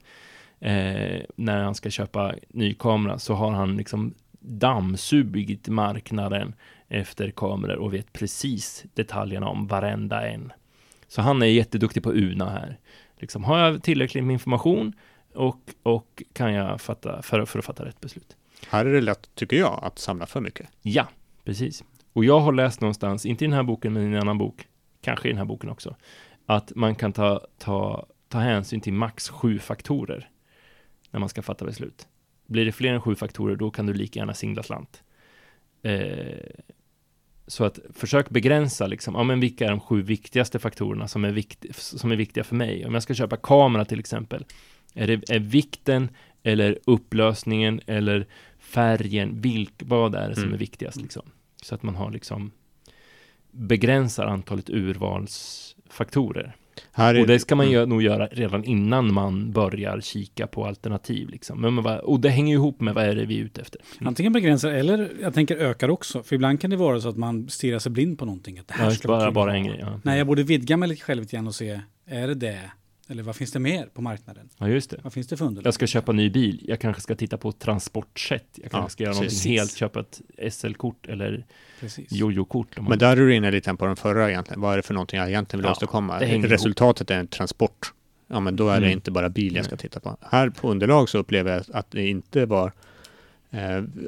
Eh, 0.60 1.22
när 1.36 1.64
han 1.64 1.76
ska 1.76 1.90
köpa 1.90 2.34
ny 2.50 2.74
kamera 2.74 3.20
så 3.20 3.34
har 3.34 3.52
han 3.52 3.78
liksom 3.78 4.14
dammsugit 4.40 5.68
marknaden 5.68 6.54
efter 6.88 7.32
kameror 7.32 7.76
och 7.76 7.94
vet 7.94 8.14
precis 8.14 8.86
detaljerna 8.94 9.48
om 9.48 9.68
varenda 9.68 10.28
en. 10.28 10.52
Så 11.08 11.22
han 11.22 11.42
är 11.42 11.46
jätteduktig 11.46 12.04
på 12.04 12.12
UNA 12.12 12.50
här. 12.50 12.78
Liksom, 13.20 13.44
har 13.44 13.60
jag 13.60 13.84
tillräckligt 13.84 14.24
med 14.24 14.34
information 14.34 14.94
och, 15.34 15.60
och 15.84 16.24
kan 16.34 16.54
jag 16.54 16.82
fatta, 16.82 17.22
för, 17.22 17.46
för 17.46 17.60
att 17.60 17.66
fatta 17.66 17.86
rätt 17.86 18.02
beslut? 18.02 18.38
Här 18.70 18.86
är 18.86 18.94
det 18.94 19.02
lätt, 19.02 19.36
tycker 19.36 19.58
jag, 19.58 19.80
att 19.84 20.00
samla 20.00 20.26
för 20.26 20.42
mycket. 20.42 20.68
Ja, 20.82 21.08
precis. 21.44 21.84
Och 22.14 22.26
jag 22.26 22.40
har 22.40 22.52
läst 22.52 22.82
någonstans, 22.82 23.26
inte 23.26 23.46
i 23.46 23.48
den 23.48 23.56
här 23.56 23.64
boken, 23.64 23.94
men 23.94 24.04
i 24.04 24.16
en 24.16 24.22
annan 24.22 24.38
bok, 24.38 24.68
kanske 25.02 25.28
i 25.28 25.32
den 25.32 25.38
här 25.38 25.46
boken 25.46 25.70
också, 25.70 25.96
att 26.46 26.76
man 26.76 26.96
kan 26.96 27.14
ta, 27.14 27.48
ta, 27.58 28.06
ta 28.28 28.40
hänsyn 28.40 28.82
till 28.82 28.94
max 28.94 29.30
sju 29.30 29.60
faktorer 29.60 30.30
när 31.12 31.20
man 31.20 31.30
ska 31.30 31.42
fatta 31.42 31.66
beslut. 31.66 32.08
Blir 32.46 32.66
det 32.66 32.72
fler 32.72 32.94
än 32.94 33.02
sju 33.02 33.16
faktorer, 33.16 33.56
då 33.56 33.72
kan 33.72 33.86
du 33.86 33.94
lika 33.94 34.20
gärna 34.20 34.34
singla 34.34 34.64
slant. 34.64 35.04
Eh, 35.82 36.62
så 37.48 37.64
att 37.64 37.80
försök 37.94 38.30
begränsa 38.30 38.88
liksom, 38.88 39.16
ja 39.16 39.24
men 39.24 39.40
vilka 39.40 39.66
är 39.66 39.70
de 39.70 39.80
sju 39.80 40.02
viktigaste 40.02 40.60
faktorerna 40.60 41.08
som 41.08 41.26
är, 41.26 41.32
vikt, 41.32 41.66
som 41.76 42.12
är 42.12 42.16
viktiga 42.16 42.44
för 42.44 42.56
mig? 42.56 42.86
Om 42.86 42.94
jag 42.94 43.04
ska 43.04 43.14
köpa 43.14 43.38
kamera 43.38 43.86
till 43.86 44.00
exempel, 44.00 44.46
är 44.94 45.08
det 45.08 45.30
är 45.30 45.40
vikten 45.40 46.10
eller 46.44 46.80
upplösningen 46.86 47.82
eller 47.88 48.28
färgen, 48.60 49.42
vilk, 49.42 49.74
vad 49.80 50.16
är 50.16 50.30
det 50.30 50.36
som 50.36 50.44
Mm. 50.44 50.54
är 50.54 50.58
viktigast 50.58 51.02
liksom? 51.02 51.24
Så 51.64 51.76
att 51.76 51.84
man 51.84 51.96
har 51.96 52.12
liksom 52.12 52.52
begränsar 53.52 54.26
antalet 54.26 54.70
urvalsfaktorer. 54.70 56.56
Och 57.22 57.28
det 57.28 57.40
ska 57.40 57.56
man 57.56 57.66
mm. 57.68 57.80
gö- 57.82 57.86
nog 57.86 58.02
göra 58.02 58.28
redan 58.28 58.64
innan 58.64 59.14
man 59.14 59.52
börjar 59.52 60.02
kika 60.02 60.48
på 60.48 60.66
alternativ 60.66 61.30
liksom. 61.30 61.62
Men, 61.62 61.84
vad- 61.84 62.00
och 62.00 62.20
det 62.20 62.30
hänger 62.30 62.54
ihop 62.56 62.82
med 62.82 62.94
vad 62.94 63.04
är 63.04 63.16
det 63.16 63.26
vi 63.26 63.40
är 63.40 63.44
ute 63.44 63.62
efter. 63.62 63.82
Antingen 64.00 64.34
begränsar 64.34 64.70
eller 64.72 65.12
jag 65.22 65.34
tänker 65.34 65.56
ökar 65.58 65.90
också. 65.90 66.24
För 66.24 66.36
ibland 66.36 66.62
kan 66.62 66.70
det 66.70 66.76
vara 66.76 67.02
så 67.02 67.10
att 67.10 67.18
man 67.18 67.50
stirrar 67.50 67.80
sig 67.80 67.92
blind 67.92 68.20
på 68.20 68.26
någonting. 68.26 68.60
Att 68.60 68.68
det 68.68 68.74
här 68.74 68.86
Ja, 68.86 68.92
ska 68.92 69.08
vara 69.08 69.20
bara, 69.20 69.26
kul 69.28 69.34
bara 69.34 69.56
en 69.56 69.64
grej. 69.64 69.78
Ja. 69.82 70.00
Nej, 70.04 70.18
jag 70.18 70.28
borde 70.28 70.44
vidga 70.44 70.78
mig 70.78 70.90
lite 70.90 71.02
själv 71.02 71.26
grann 71.26 71.48
och 71.48 71.56
se, 71.56 71.82
är 72.06 72.28
det 72.28 72.36
det? 72.36 72.72
Eller 73.12 73.24
vad 73.24 73.36
finns 73.36 73.52
det 73.52 73.60
mer 73.60 73.86
på 73.94 74.02
marknaden? 74.02 74.50
ja, 74.58 74.68
just 74.68 74.90
det. 74.90 75.00
Vad 75.04 75.14
finns 75.14 75.28
det 75.28 75.38
för 75.38 75.46
underlag? 75.46 75.68
Jag 75.68 75.74
ska 75.74 75.88
köpa 75.88 76.12
ny 76.12 76.30
bil. 76.30 76.66
Jag 76.68 76.80
kanske 76.80 77.02
ska 77.02 77.16
titta 77.16 77.38
på 77.38 77.52
transportsätt. 77.52 78.46
Jag 78.54 78.72
kanske 78.72 78.86
Ja, 78.86 78.90
ska 78.90 79.04
göra 79.04 79.14
precis. 79.14 79.46
någonting 79.46 79.58
helt, 79.60 79.76
köpa 79.76 80.00
ett 80.00 80.22
SL-kort 80.54 81.08
eller 81.08 81.46
jojo-kort. 82.10 82.80
Men 82.90 83.00
där 83.00 83.12
är 83.12 83.16
du 83.16 83.36
inne 83.36 83.52
lite 83.52 83.74
på 83.74 83.86
den 83.86 83.96
förra 83.96 84.30
egentligen. 84.30 84.62
Vad 84.62 84.74
är 84.74 84.78
det 84.78 84.84
för 84.84 84.94
någonting 84.94 85.20
jag 85.20 85.30
egentligen 85.30 85.62
vill 85.62 85.66
Ja, 85.68 85.72
åstadkomma? 85.72 86.20
det 86.20 86.26
Resultatet 86.38 87.12
är 87.12 87.20
en 87.20 87.28
transport. 87.28 87.94
Ja, 88.28 88.40
men 88.40 88.56
då 88.56 88.70
är 88.70 88.80
det 88.80 88.86
Mm. 88.86 88.92
inte 88.98 89.12
bara 89.12 89.30
bil 89.30 89.56
jag 89.56 89.66
ska 89.66 89.76
Nej. 89.76 89.80
titta 89.82 90.00
på. 90.00 90.18
Här 90.22 90.50
på 90.50 90.72
underlag 90.72 91.10
så 91.10 91.18
upplever 91.18 91.52
jag 91.52 91.64
att 91.74 91.92
det 91.92 92.08
inte 92.08 92.46
var 92.46 92.74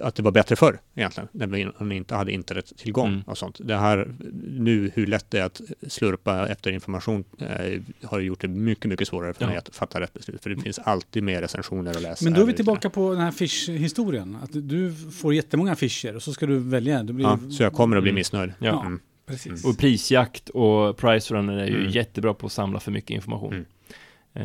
att 0.01 0.15
det 0.15 0.23
var 0.23 0.31
bättre 0.31 0.55
förr 0.55 0.79
egentligen, 0.95 1.29
när 1.31 1.85
vi 1.85 1.95
inte 1.95 2.15
hade 2.15 2.31
internettillgång 2.31 3.07
Mm. 3.07 3.21
och 3.21 3.37
sånt. 3.37 3.59
Det 3.63 3.75
här 3.77 4.15
nu, 4.43 4.91
hur 4.95 5.07
lätt 5.07 5.25
det 5.31 5.39
är 5.39 5.43
att 5.45 5.61
slurpa 5.87 6.47
efter 6.47 6.71
information 6.71 7.23
eh, 7.39 7.81
har 8.03 8.19
gjort 8.19 8.41
det 8.41 8.47
mycket, 8.47 8.85
mycket 8.89 9.07
svårare 9.07 9.33
för 9.33 9.41
Ja. 9.43 9.47
mig 9.47 9.57
att 9.57 9.75
fatta 9.75 9.99
rätt 9.99 10.13
beslut. 10.13 10.43
För 10.43 10.49
det 10.49 10.61
finns 10.61 10.79
alltid 10.79 11.23
mer 11.23 11.41
recensioner 11.41 11.91
att 11.91 12.01
läsa. 12.01 12.23
Men 12.25 12.33
då 12.33 12.41
är 12.41 12.45
vi 12.45 12.53
tillbaka 12.53 12.89
på 12.89 13.11
den 13.11 13.21
här 13.21 13.31
fish-historien. 13.31 14.37
Att 14.43 14.49
du 14.53 14.93
får 15.11 15.33
jättemånga 15.33 15.71
affischer 15.71 16.15
och 16.15 16.23
så 16.23 16.33
ska 16.33 16.45
du 16.45 16.59
välja. 16.59 17.03
Det 17.03 17.13
blir... 17.13 17.25
Ja, 17.25 17.39
så 17.51 17.63
jag 17.63 17.73
kommer 17.73 17.97
att 17.97 18.03
bli 18.03 18.09
Mm. 18.09 18.19
missnöjd. 18.19 18.53
Ja. 18.59 18.81
Mm. 18.81 18.99
Precis. 19.25 19.65
Och 19.65 19.77
prisjakt 19.77 20.49
och 20.49 20.97
price 20.97 21.33
runner 21.33 21.57
är 21.57 21.67
ju 21.67 21.79
Mm. 21.79 21.89
jättebra 21.91 22.33
på 22.33 22.45
att 22.45 22.51
samla 22.51 22.79
för 22.79 22.91
mycket 22.91 23.09
information. 23.11 23.53
Mm. 23.53 23.65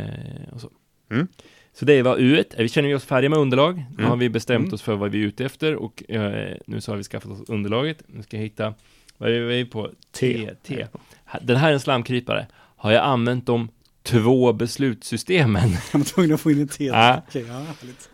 Eh, 0.09 0.53
och 0.53 0.61
så. 0.61 0.71
Så 1.79 1.85
det 1.85 2.03
var 2.03 2.17
U1. 2.19 2.45
Vi 2.59 2.69
känner 2.69 2.95
oss 2.95 3.05
färdiga 3.05 3.31
med 3.31 3.39
underlag. 3.39 3.77
Nu 3.77 3.85
Mm. 3.99 4.11
har 4.11 4.17
vi 4.17 4.29
bestämt 4.29 4.63
Mm. 4.65 4.75
oss 4.75 4.83
för 4.83 4.97
vad 4.97 5.11
vi 5.11 5.23
är 5.23 5.27
ute 5.27 5.45
efter 5.45 5.75
och 5.75 6.11
eh, 6.11 6.57
nu 6.67 6.81
så 6.81 6.93
har 6.93 6.97
vi 6.97 7.03
skaffat 7.05 7.31
oss 7.33 7.49
underlaget. 7.49 8.03
Nu 8.07 8.23
ska 8.23 8.37
jag 8.37 8.45
hitta, 8.45 8.75
vad 9.19 9.31
är 9.31 9.41
vi 9.41 9.65
på? 9.65 9.91
T. 10.13 10.51
T. 10.67 10.87
Den 11.43 11.57
här 11.57 11.69
är 11.69 11.73
en 11.73 11.81
slamkrypare. 11.81 12.47
Har 12.77 12.93
jag 12.93 13.05
använt 13.05 13.47
dem 13.47 13.69
två 14.03 14.53
beslutssystemen. 14.53 15.69
Jag 15.93 15.99
var 15.99 16.05
tvungen 16.05 16.35
att 16.35 16.41
få 16.41 16.51
in 16.51 16.63
ett. 16.63 16.81
Ja. 16.81 17.23
Okej, 17.29 17.45
ja. 17.49 17.65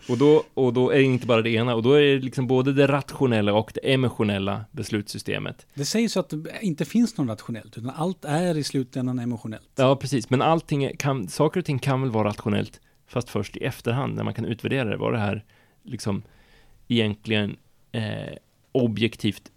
Och 0.09 0.19
då, 0.19 0.45
och 0.55 0.73
då 0.73 0.91
är 0.91 0.97
det 0.99 1.03
inte 1.03 1.27
bara 1.27 1.43
det 1.43 1.51
ena, 1.51 1.75
och 1.75 1.83
då 1.83 1.93
är 1.93 2.01
det 2.03 2.19
liksom 2.19 2.47
både 2.47 2.73
det 2.73 2.87
rationella 2.87 3.53
och 3.53 3.71
det 3.75 3.93
emotionella 3.93 4.65
beslutssystemet. 4.73 5.67
Det 5.75 5.85
sägs 5.85 6.17
ju 6.17 6.21
att 6.21 6.31
det 6.31 6.45
inte 6.61 6.85
finns 6.85 7.17
något 7.17 7.29
rationellt, 7.29 7.79
utan 7.79 7.91
allt 7.91 8.25
är 8.25 8.57
i 8.59 8.65
slutändan 8.65 9.19
emotionellt. 9.19 9.69
Ja, 9.77 9.97
precis. 9.97 10.31
Men 10.31 10.43
allting 10.43 10.91
kan, 10.97 11.29
saker 11.29 11.61
och 11.61 11.67
ting 11.67 11.79
kan 11.79 12.01
väl 12.03 12.11
vara 12.11 12.29
rationellt, 12.29 12.81
fast 13.15 13.31
först 13.31 13.57
i 13.57 13.65
efterhand, 13.65 14.15
när 14.15 14.25
man 14.25 14.35
kan 14.35 14.45
utvärdera 14.45 14.85
det. 14.85 14.97
Var 14.97 15.13
det 15.13 15.19
här 15.19 15.45
liksom 15.83 16.23
egentligen 16.89 17.57
eh, 17.93 18.35
objektivt 18.73 19.51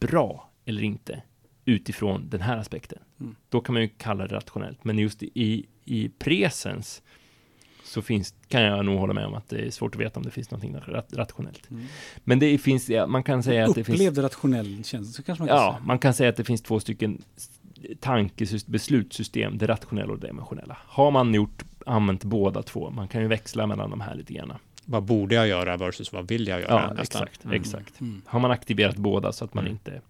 bra 0.00 0.50
eller 0.64 0.82
inte? 0.82 1.22
Utifrån 1.64 2.28
den 2.28 2.40
här 2.40 2.56
aspekten. 2.56 2.98
Mm. 3.20 3.36
Då 3.48 3.60
kan 3.60 3.72
man 3.72 3.82
ju 3.82 3.88
kalla 3.88 4.26
det 4.26 4.34
rationellt. 4.34 4.84
Men 4.84 4.98
just 4.98 5.22
i, 5.22 5.66
i 5.84 6.08
presens 6.08 7.02
så 7.84 8.02
finns, 8.02 8.34
kan 8.48 8.62
jag 8.62 8.84
nog 8.84 8.98
hålla 8.98 9.12
med 9.12 9.26
om 9.26 9.34
att 9.34 9.48
det 9.48 9.66
är 9.66 9.70
svårt 9.70 9.94
att 9.94 10.00
veta 10.00 10.20
om 10.20 10.24
det 10.24 10.30
finns 10.30 10.50
någonting 10.50 10.76
rat, 10.86 11.08
rationellt. 11.12 11.70
Mm. 11.70 11.84
Men 12.24 12.38
det 12.38 12.58
finns, 12.58 12.88
ja, 12.90 13.06
man 13.06 13.22
kan 13.22 13.42
säga 13.42 13.64
att 13.64 13.74
det 13.74 13.84
finns 13.84 14.00
Upplevd 14.00 14.18
rationell 14.18 14.84
känsla, 14.84 15.12
så 15.12 15.22
kanske 15.22 15.42
man 15.42 15.48
kan 15.48 15.56
Ja, 15.56 15.72
säga. 15.72 15.86
man 15.86 15.98
kan 15.98 16.14
säga 16.14 16.30
att 16.30 16.36
det 16.36 16.44
finns 16.44 16.62
två 16.62 16.80
stycken 16.80 17.22
tankesystem, 18.00 18.72
beslutssystem, 18.72 19.58
det 19.58 19.66
rationella 19.66 20.12
och 20.12 20.18
det 20.18 20.28
emotionella. 20.28 20.76
Har 20.86 21.10
man 21.10 21.34
gjort, 21.34 21.64
använt 21.86 22.24
båda 22.24 22.62
två, 22.62 22.90
man 22.90 23.08
kan 23.08 23.20
ju 23.22 23.28
växla 23.28 23.66
mellan 23.66 23.90
de 23.90 24.00
här 24.00 24.14
lite 24.14 24.32
grann. 24.32 24.52
Vad 24.84 25.02
borde 25.02 25.34
jag 25.34 25.48
göra 25.48 25.76
versus 25.76 26.12
vad 26.12 26.28
vill 26.28 26.46
jag 26.48 26.60
göra? 26.60 26.70
Ja, 26.88 26.94
nästan. 26.94 27.22
exakt, 27.22 27.44
Mm. 27.44 27.60
exakt. 27.60 28.00
Mm. 28.00 28.22
Har 28.26 28.40
man 28.40 28.50
aktiverat 28.50 28.96
båda 28.96 29.32
så 29.32 29.44
att 29.44 29.54
man 29.54 29.64
Mm. 29.64 29.72
inte... 29.72 30.00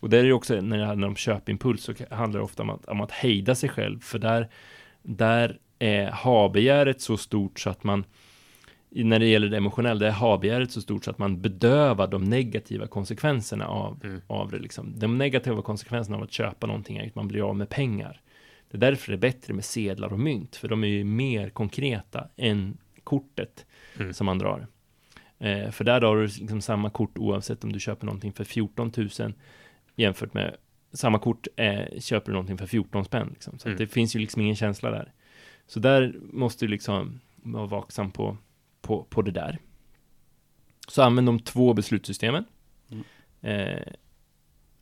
Och 0.00 0.10
det 0.10 0.18
är 0.18 0.24
ju 0.24 0.32
också 0.32 0.60
när 0.60 0.78
det 0.78 0.86
handlar 0.86 1.08
om 1.08 1.16
köpimpuls 1.16 1.82
så 1.84 1.92
handlar 2.10 2.40
det 2.40 2.44
ofta 2.44 2.62
om 2.62 2.70
att, 2.70 2.84
om 2.84 3.00
att 3.00 3.10
hejda 3.10 3.54
sig 3.54 3.68
själv, 3.68 4.00
för 4.00 4.18
där, 4.18 4.48
där 5.02 5.58
är 5.78 6.10
ha-begäret 6.10 7.00
så 7.00 7.16
stort 7.16 7.60
så 7.60 7.70
att 7.70 7.84
man 7.84 8.04
när 8.90 9.18
det 9.18 9.26
gäller 9.26 9.48
det 9.48 9.56
emotionella, 9.56 10.00
det 10.00 10.06
är 10.06 10.12
ha-begäret 10.12 10.70
så 10.72 10.80
stort 10.80 11.04
så 11.04 11.10
att 11.10 11.18
man 11.18 11.40
bedövar 11.40 12.06
de 12.06 12.24
negativa 12.24 12.86
konsekvenserna 12.86 13.66
av, 13.66 14.00
Mm. 14.04 14.20
av 14.26 14.50
det. 14.50 14.58
Liksom. 14.58 14.98
De 14.98 15.18
negativa 15.18 15.62
konsekvenserna 15.62 16.16
av 16.16 16.22
att 16.22 16.32
köpa 16.32 16.66
någonting 16.66 16.96
är 16.96 17.06
att 17.06 17.14
man 17.14 17.28
blir 17.28 17.48
av 17.48 17.56
med 17.56 17.68
pengar. 17.68 18.20
Det 18.70 18.76
är 18.76 18.80
därför 18.80 19.12
det 19.12 19.16
är 19.16 19.32
bättre 19.32 19.54
med 19.54 19.64
sedlar 19.64 20.12
och 20.12 20.20
mynt, 20.20 20.56
för 20.56 20.68
de 20.68 20.84
är 20.84 20.88
ju 20.88 21.04
mer 21.04 21.50
konkreta 21.50 22.28
än 22.36 22.78
kortet 23.04 23.66
Mm. 24.00 24.12
som 24.14 24.24
man 24.26 24.38
drar. 24.38 24.66
Eh, 25.38 25.70
för 25.70 25.84
där 25.84 26.00
har 26.00 26.16
du 26.16 26.22
liksom 26.26 26.60
samma 26.60 26.90
kort 26.90 27.18
oavsett 27.18 27.64
om 27.64 27.72
du 27.72 27.80
köper 27.80 28.06
någonting 28.06 28.32
för 28.32 28.44
14 28.44 28.92
000 29.18 29.32
jämfört 29.96 30.34
med 30.34 30.56
samma 30.92 31.18
kort 31.18 31.46
eh, 31.56 32.00
köper 32.00 32.26
du 32.26 32.32
någonting 32.32 32.58
för 32.58 32.66
14 32.66 33.04
spänn. 33.04 33.28
Liksom. 33.32 33.58
Så 33.58 33.68
Mm. 33.68 33.78
det 33.78 33.86
finns 33.86 34.16
ju 34.16 34.20
liksom 34.20 34.42
ingen 34.42 34.56
känsla 34.56 34.90
där. 34.90 35.12
Så 35.66 35.80
där 35.80 36.14
måste 36.32 36.64
du 36.66 36.70
liksom 36.70 37.20
vara 37.36 37.66
vaksam 37.66 38.10
på, 38.10 38.36
på, 38.80 39.04
på 39.04 39.22
det 39.22 39.30
där. 39.30 39.58
Så 40.88 41.02
använd 41.02 41.28
de 41.28 41.40
två 41.40 41.74
beslutssystemen. 41.74 42.44
Mm. 42.90 43.04
Eh, 43.40 43.82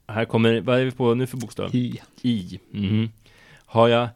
här 0.07 0.25
kommer, 0.25 0.61
vad 0.61 0.81
är 0.81 0.85
vi 0.85 0.91
på 0.91 1.15
nu 1.15 1.27
för 1.27 1.37
bokstav? 1.37 1.75
I. 1.75 2.01
I. 2.23 2.61
Mhm. 2.71 3.09
Har 3.73 3.88
jag 3.88 4.09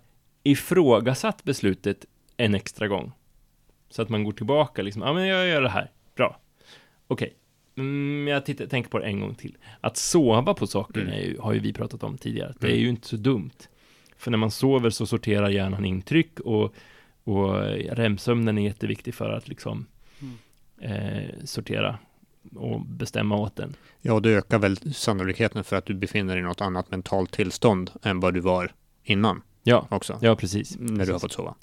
ifrågasatt 0.42 1.44
beslutet 1.44 2.04
en 2.36 2.54
extra 2.54 2.88
gång? 2.88 3.12
Så 3.90 4.02
att 4.02 4.08
man 4.08 4.24
går 4.24 4.32
tillbaka 4.32 4.82
liksom, 4.82 5.02
ja 5.02 5.12
men 5.12 5.26
jag 5.26 5.48
gör 5.48 5.62
det 5.62 5.68
här, 5.68 5.90
bra. 6.16 6.40
Okej, 7.06 7.34
mm, 7.76 8.28
jag 8.28 8.46
tittar, 8.46 8.66
tänker 8.66 8.90
på 8.90 8.98
det 8.98 9.04
en 9.06 9.20
gång 9.20 9.34
till. 9.34 9.56
Att 9.80 9.96
sova 9.96 10.54
på 10.54 10.66
saker 10.66 11.00
Mm. 11.00 11.12
är 11.12 11.18
ju, 11.20 11.38
har 11.38 11.52
ju 11.52 11.58
vi 11.60 11.72
pratat 11.72 12.02
om 12.02 12.18
tidigare, 12.18 12.54
det 12.60 12.66
är 12.66 12.70
Mm. 12.70 12.82
ju 12.82 12.88
inte 12.88 13.08
så 13.08 13.16
dumt. 13.16 13.50
För 14.16 14.30
när 14.30 14.38
man 14.38 14.50
sover 14.50 14.90
så 14.90 15.06
sorterar 15.06 15.48
hjärnan 15.50 15.84
intryck 15.84 16.40
och, 16.40 16.74
och 17.24 17.54
REM-sömnen 17.90 18.58
är 18.58 18.62
jätteviktig 18.62 19.14
för 19.14 19.30
att 19.32 19.48
liksom 19.48 19.86
Mm. 20.20 20.92
eh, 20.92 21.30
sortera 21.44 21.98
och 22.56 22.80
bestämma 22.80 23.36
åt 23.36 23.56
den. 23.56 23.74
Ja, 24.02 24.20
det 24.20 24.30
ökar 24.30 24.58
väl 24.58 24.94
sannolikheten 24.94 25.64
för 25.64 25.76
att 25.76 25.86
du 25.86 25.94
befinner 25.94 26.34
dig 26.34 26.42
i 26.42 26.46
något 26.46 26.60
annat 26.60 26.90
mentalt 26.90 27.32
tillstånd 27.32 27.90
än 28.02 28.20
vad 28.20 28.34
du 28.34 28.40
var 28.40 28.72
innan 29.06 29.42
Ja, 29.62 29.86
också. 29.90 30.18
ja 30.22 30.36
precis. 30.36 30.76
När 30.78 30.86
du 30.88 30.92
har 30.94 30.98
precis. 31.06 31.20
fått 31.20 31.32
sova. 31.32 31.54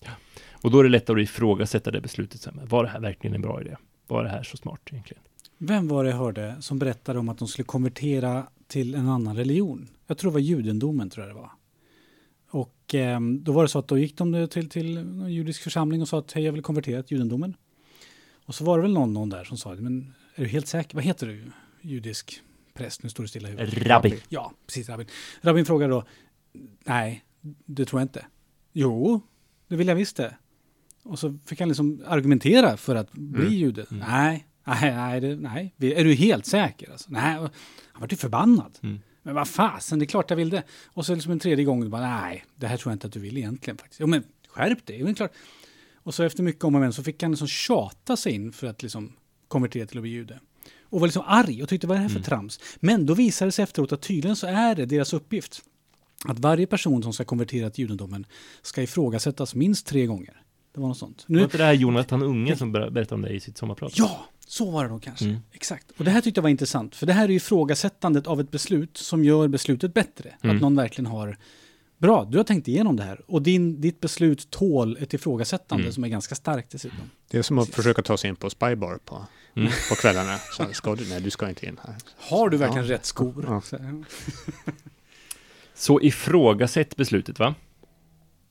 Och 0.52 0.72
då 0.72 0.80
är 0.80 0.84
det 0.84 0.90
lättare 0.90 1.22
att 1.22 1.24
ifrågasätta 1.30 1.92
det 1.92 2.02
beslutet 2.02 2.42
sen. 2.42 2.60
Var 2.64 2.84
det 2.84 2.90
här 2.90 3.00
verkligen 3.00 3.36
en 3.36 3.42
bra 3.42 3.62
idé? 3.62 3.76
Var 4.08 4.24
det 4.24 4.30
här 4.30 4.44
så 4.44 4.58
smart 4.58 4.80
egentligen? 4.92 5.24
Vem 5.58 5.88
var 5.88 6.04
det 6.04 6.10
jag 6.10 6.18
hörde 6.18 6.56
som 6.60 6.80
berättade 6.80 7.20
om 7.20 7.30
att 7.30 7.38
de 7.38 7.48
skulle 7.48 7.66
konvertera 7.66 8.48
till 8.68 8.96
en 8.96 9.10
annan 9.10 9.36
religion? 9.38 9.88
Jag 10.08 10.18
tror 10.18 10.32
det 10.32 10.34
var 10.34 10.40
judendomen, 10.40 11.10
tror 11.10 11.28
jag 11.28 11.36
det 11.36 11.40
var. 11.42 11.52
Och 12.50 12.94
ehm, 12.94 13.44
då 13.44 13.52
var 13.52 13.62
det 13.64 13.68
så 13.70 13.80
att 13.80 13.88
då 13.88 13.98
gick 13.98 14.18
de 14.18 14.48
till, 14.48 14.70
till 14.70 14.98
en 14.98 15.30
judisk 15.30 15.62
församling 15.62 16.02
och 16.02 16.08
sa 16.08 16.20
att 16.20 16.32
hej, 16.32 16.44
jag 16.44 16.52
vill 16.52 16.62
konvertera 16.62 17.04
till 17.04 17.18
judendomen. 17.18 17.54
Och 18.46 18.56
så 18.56 18.64
var 18.64 18.78
det 18.78 18.82
väl 18.82 18.94
någon, 18.94 19.14
någon 19.14 19.30
där 19.30 19.44
som 19.44 19.58
sa, 19.58 19.76
men 19.76 20.14
är 20.36 20.44
du 20.44 20.50
helt 20.50 20.68
säker? 20.68 20.96
Vad 20.96 21.04
heter 21.04 21.28
du? 21.28 21.52
Judisk 21.82 22.42
präst, 22.74 23.04
nu 23.04 23.10
står 23.10 23.24
det 23.24 23.30
stilla 23.30 23.48
i 23.50 23.52
huvudet. 23.52 23.88
Rabbi. 23.88 24.20
Ja, 24.30 24.54
precis, 24.66 24.90
rabbin. 24.90 25.08
Rabbin 25.42 25.66
frågade 25.66 25.94
då, 25.94 26.04
nej, 26.84 27.24
det 27.66 27.86
tror 27.86 28.02
jag 28.02 28.06
inte. 28.06 28.26
Jo, 28.74 29.22
det 29.68 29.76
vill 29.76 29.88
jag 29.88 29.96
visst 29.96 30.18
det. 30.18 30.38
Och 31.04 31.20
så 31.20 31.38
fick 31.46 31.60
han 31.60 31.70
liksom 31.70 32.04
argumentera 32.08 32.78
för 32.78 32.96
att 32.96 33.12
bli 33.12 33.42
Mm. 33.46 33.54
jude. 33.54 33.86
Mm. 33.92 34.04
Nej, 34.10 34.48
nej, 34.64 34.96
nej, 34.96 35.22
det, 35.22 35.36
nej. 35.36 35.74
Är 35.80 36.04
du 36.04 36.14
helt 36.14 36.46
säker? 36.46 36.92
Alltså? 36.92 37.08
Nej, 37.12 37.22
han 37.32 37.50
var 38.00 38.08
ju 38.12 38.18
förbannad. 38.18 38.80
Mm. 38.84 39.00
Men 39.24 39.36
vad 39.36 39.48
fasen, 39.48 40.00
det 40.00 40.06
är 40.06 40.08
klart 40.08 40.30
jag 40.30 40.38
vill 40.38 40.50
det. 40.50 40.64
Och 40.86 41.06
så 41.06 41.14
liksom 41.14 41.32
en 41.32 41.40
tredje 41.40 41.66
gång, 41.66 41.90
bara, 41.90 42.02
nej, 42.22 42.46
det 42.56 42.68
här 42.68 42.78
tror 42.78 42.92
jag 42.92 42.96
inte 42.96 43.08
att 43.08 43.14
du 43.14 43.20
vill 43.20 43.38
egentligen 43.38 43.78
faktiskt. 43.78 44.00
Jo, 44.00 44.08
men 44.08 44.24
skärp 44.48 44.86
dig, 44.86 45.04
det 45.04 45.10
är 45.10 45.14
klart. 45.14 45.32
Och 45.96 46.14
så 46.14 46.24
efter 46.24 46.44
mycket 46.44 46.64
om 46.64 46.76
och 46.76 46.82
men 46.82 46.94
så 46.94 47.04
fick 47.04 47.22
han 47.24 47.32
liksom 47.32 47.48
tjata 47.48 48.18
sig 48.18 48.34
in 48.34 48.52
för 48.54 48.68
att 48.68 48.84
liksom 48.84 49.14
konvertera 49.48 49.86
till 49.86 49.98
att 49.98 50.02
bli 50.02 50.12
jude. 50.12 50.40
Och 50.84 51.00
var 51.00 51.08
liksom 51.08 51.24
arg 51.28 51.64
och 51.64 51.70
tyckte 51.70 51.88
vad 51.88 51.96
är 51.98 52.00
det 52.00 52.04
här 52.04 52.10
för 52.10 52.16
Mm. 52.16 52.24
trams? 52.26 52.60
Men 52.80 53.06
då 53.06 53.14
visade 53.14 53.48
det 53.48 53.52
sig 53.52 53.64
efteråt 53.64 53.92
att 53.92 54.02
tydligen 54.02 54.36
så 54.36 54.48
är 54.48 54.76
det 54.76 54.86
deras 54.86 55.14
uppgift. 55.14 55.64
Att 56.26 56.40
varje 56.40 56.68
person 56.68 57.04
som 57.04 57.14
ska 57.14 57.24
konvertera 57.26 57.70
till 57.70 57.82
judendomen 57.82 58.26
ska 58.62 58.82
ifrågasättas 58.82 59.56
minst 59.56 59.86
tre 59.88 60.06
gånger. 60.06 60.42
Det 60.74 60.82
var 60.82 60.88
något 60.88 60.98
sånt. 60.98 61.26
Var 61.28 61.36
Nu, 61.36 61.44
inte 61.44 61.58
det 61.58 61.64
här 61.64 61.74
Jonathan 61.74 62.24
Unge 62.24 62.56
som 62.56 62.72
ber- 62.76 62.90
berättade 62.90 63.16
om 63.16 63.22
det 63.22 63.30
i 63.30 63.40
sitt 63.40 63.58
sommarprat? 63.58 63.98
ja, 63.98 64.26
så 64.48 64.72
var 64.72 64.84
det 64.84 64.90
nog 64.90 65.04
kanske. 65.04 65.26
Mm. 65.26 65.38
Exakt. 65.52 65.92
Och 65.98 66.06
det 66.06 66.12
här 66.12 66.22
tyckte 66.22 66.38
jag 66.40 66.44
var 66.44 66.50
intressant. 66.50 66.96
För 66.96 67.06
det 67.06 67.14
här 67.14 67.24
är 67.26 67.30
ju 67.30 67.36
ifrågasättandet 67.36 68.28
av 68.28 68.40
ett 68.40 68.52
beslut 68.52 68.98
som 68.98 69.24
gör 69.26 69.48
beslutet 69.48 69.94
bättre. 69.94 70.34
Mm. 70.42 70.56
Att 70.56 70.62
någon 70.62 70.76
verkligen 70.76 71.06
har 71.12 71.38
Bra, 71.98 72.26
du 72.32 72.38
har 72.38 72.44
tänkt 72.44 72.68
igenom 72.68 72.96
det 72.96 73.04
här. 73.04 73.22
Och 73.28 73.42
din, 73.42 73.82
ditt 73.82 74.00
beslut 74.00 74.50
tål 74.50 74.98
ett 75.00 75.14
ifrågasättande 75.14 75.84
Mm. 75.84 75.94
som 75.94 76.04
är 76.04 76.08
ganska 76.08 76.36
starkt 76.36 76.72
dessutom. 76.72 77.00
Det 77.32 77.38
är 77.38 77.42
som 77.42 77.58
att 77.60 77.66
Precis. 77.66 77.76
försöka 77.76 78.02
ta 78.02 78.18
sig 78.18 78.30
in 78.30 78.36
på 78.36 78.50
Spybar 78.50 79.00
på, 79.06 79.26
Mm. 79.56 79.72
på 79.90 79.96
kvällarna. 79.96 80.38
Så 80.58 80.66
ska 80.72 80.96
du? 80.96 81.10
Nej, 81.10 81.22
du 81.22 81.30
ska 81.30 81.50
inte 81.50 81.66
in 81.66 81.80
här. 81.84 81.96
Har 82.18 82.50
du 82.50 82.58
verkligen 82.58 82.86
Ja. 82.88 82.94
rätt 82.94 83.06
skor? 83.06 83.46
Ja. 83.48 83.62
Så, 85.84 86.02
ifrågasätt 86.02 86.96
beslutet, 86.96 87.40
va? 87.40 87.56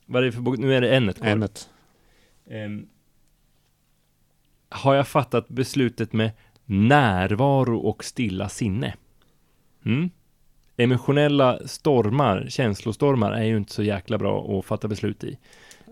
Vad 0.07 0.23
är 0.23 0.27
det 0.27 0.33
för 0.33 0.41
bok? 0.41 0.59
Nu 0.59 0.75
är 0.75 0.81
det 0.81 0.97
ämnet 0.97 1.17
kvar. 1.17 1.27
Ämnet. 1.29 1.69
Ehm, 2.51 2.89
har 4.69 4.95
jag 4.95 5.09
fattat 5.09 5.49
beslutet 5.49 6.13
med 6.13 6.31
närvaro 6.65 7.79
och 7.79 8.05
stilla 8.05 8.49
sinne? 8.49 8.95
Mm? 9.85 10.11
Emotionella 10.77 11.69
stormar, 11.69 12.47
känslostormar 12.49 13.33
är 13.33 13.45
ju 13.45 13.57
inte 13.57 13.73
så 13.73 13.83
jäkla 13.83 14.19
bra 14.19 14.59
att 14.59 14.65
fatta 14.65 14.89
beslut 14.89 15.25
i. 15.25 15.39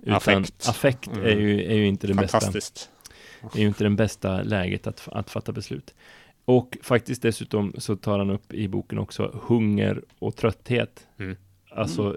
Utan 0.03 0.17
Affekt. 0.17 0.69
affekt 0.69 1.07
Mm. 1.07 1.25
är, 1.25 1.37
ju, 1.37 1.65
är 1.65 1.75
ju 1.75 1.87
inte 1.87 2.07
det 2.07 2.15
bästa. 2.15 2.41
Fantastiskt. 2.41 2.91
är 3.55 3.61
ju 3.61 3.67
inte 3.67 3.85
den 3.85 3.97
bästa 3.97 4.43
läget 4.43 4.87
att, 4.87 5.09
att 5.13 5.31
fatta 5.31 5.53
beslut. 5.53 5.95
Och 6.45 6.79
faktiskt 6.83 7.23
dessutom 7.23 7.75
så 7.79 7.97
tar 7.97 8.19
han 8.19 8.31
upp 8.31 8.55
i 8.55 8.69
boken 8.69 8.99
också 8.99 9.41
hunger 9.43 10.03
och 10.19 10.37
trötthet. 10.37 11.07
Mm. 11.19 11.37
Alltså, 11.71 12.17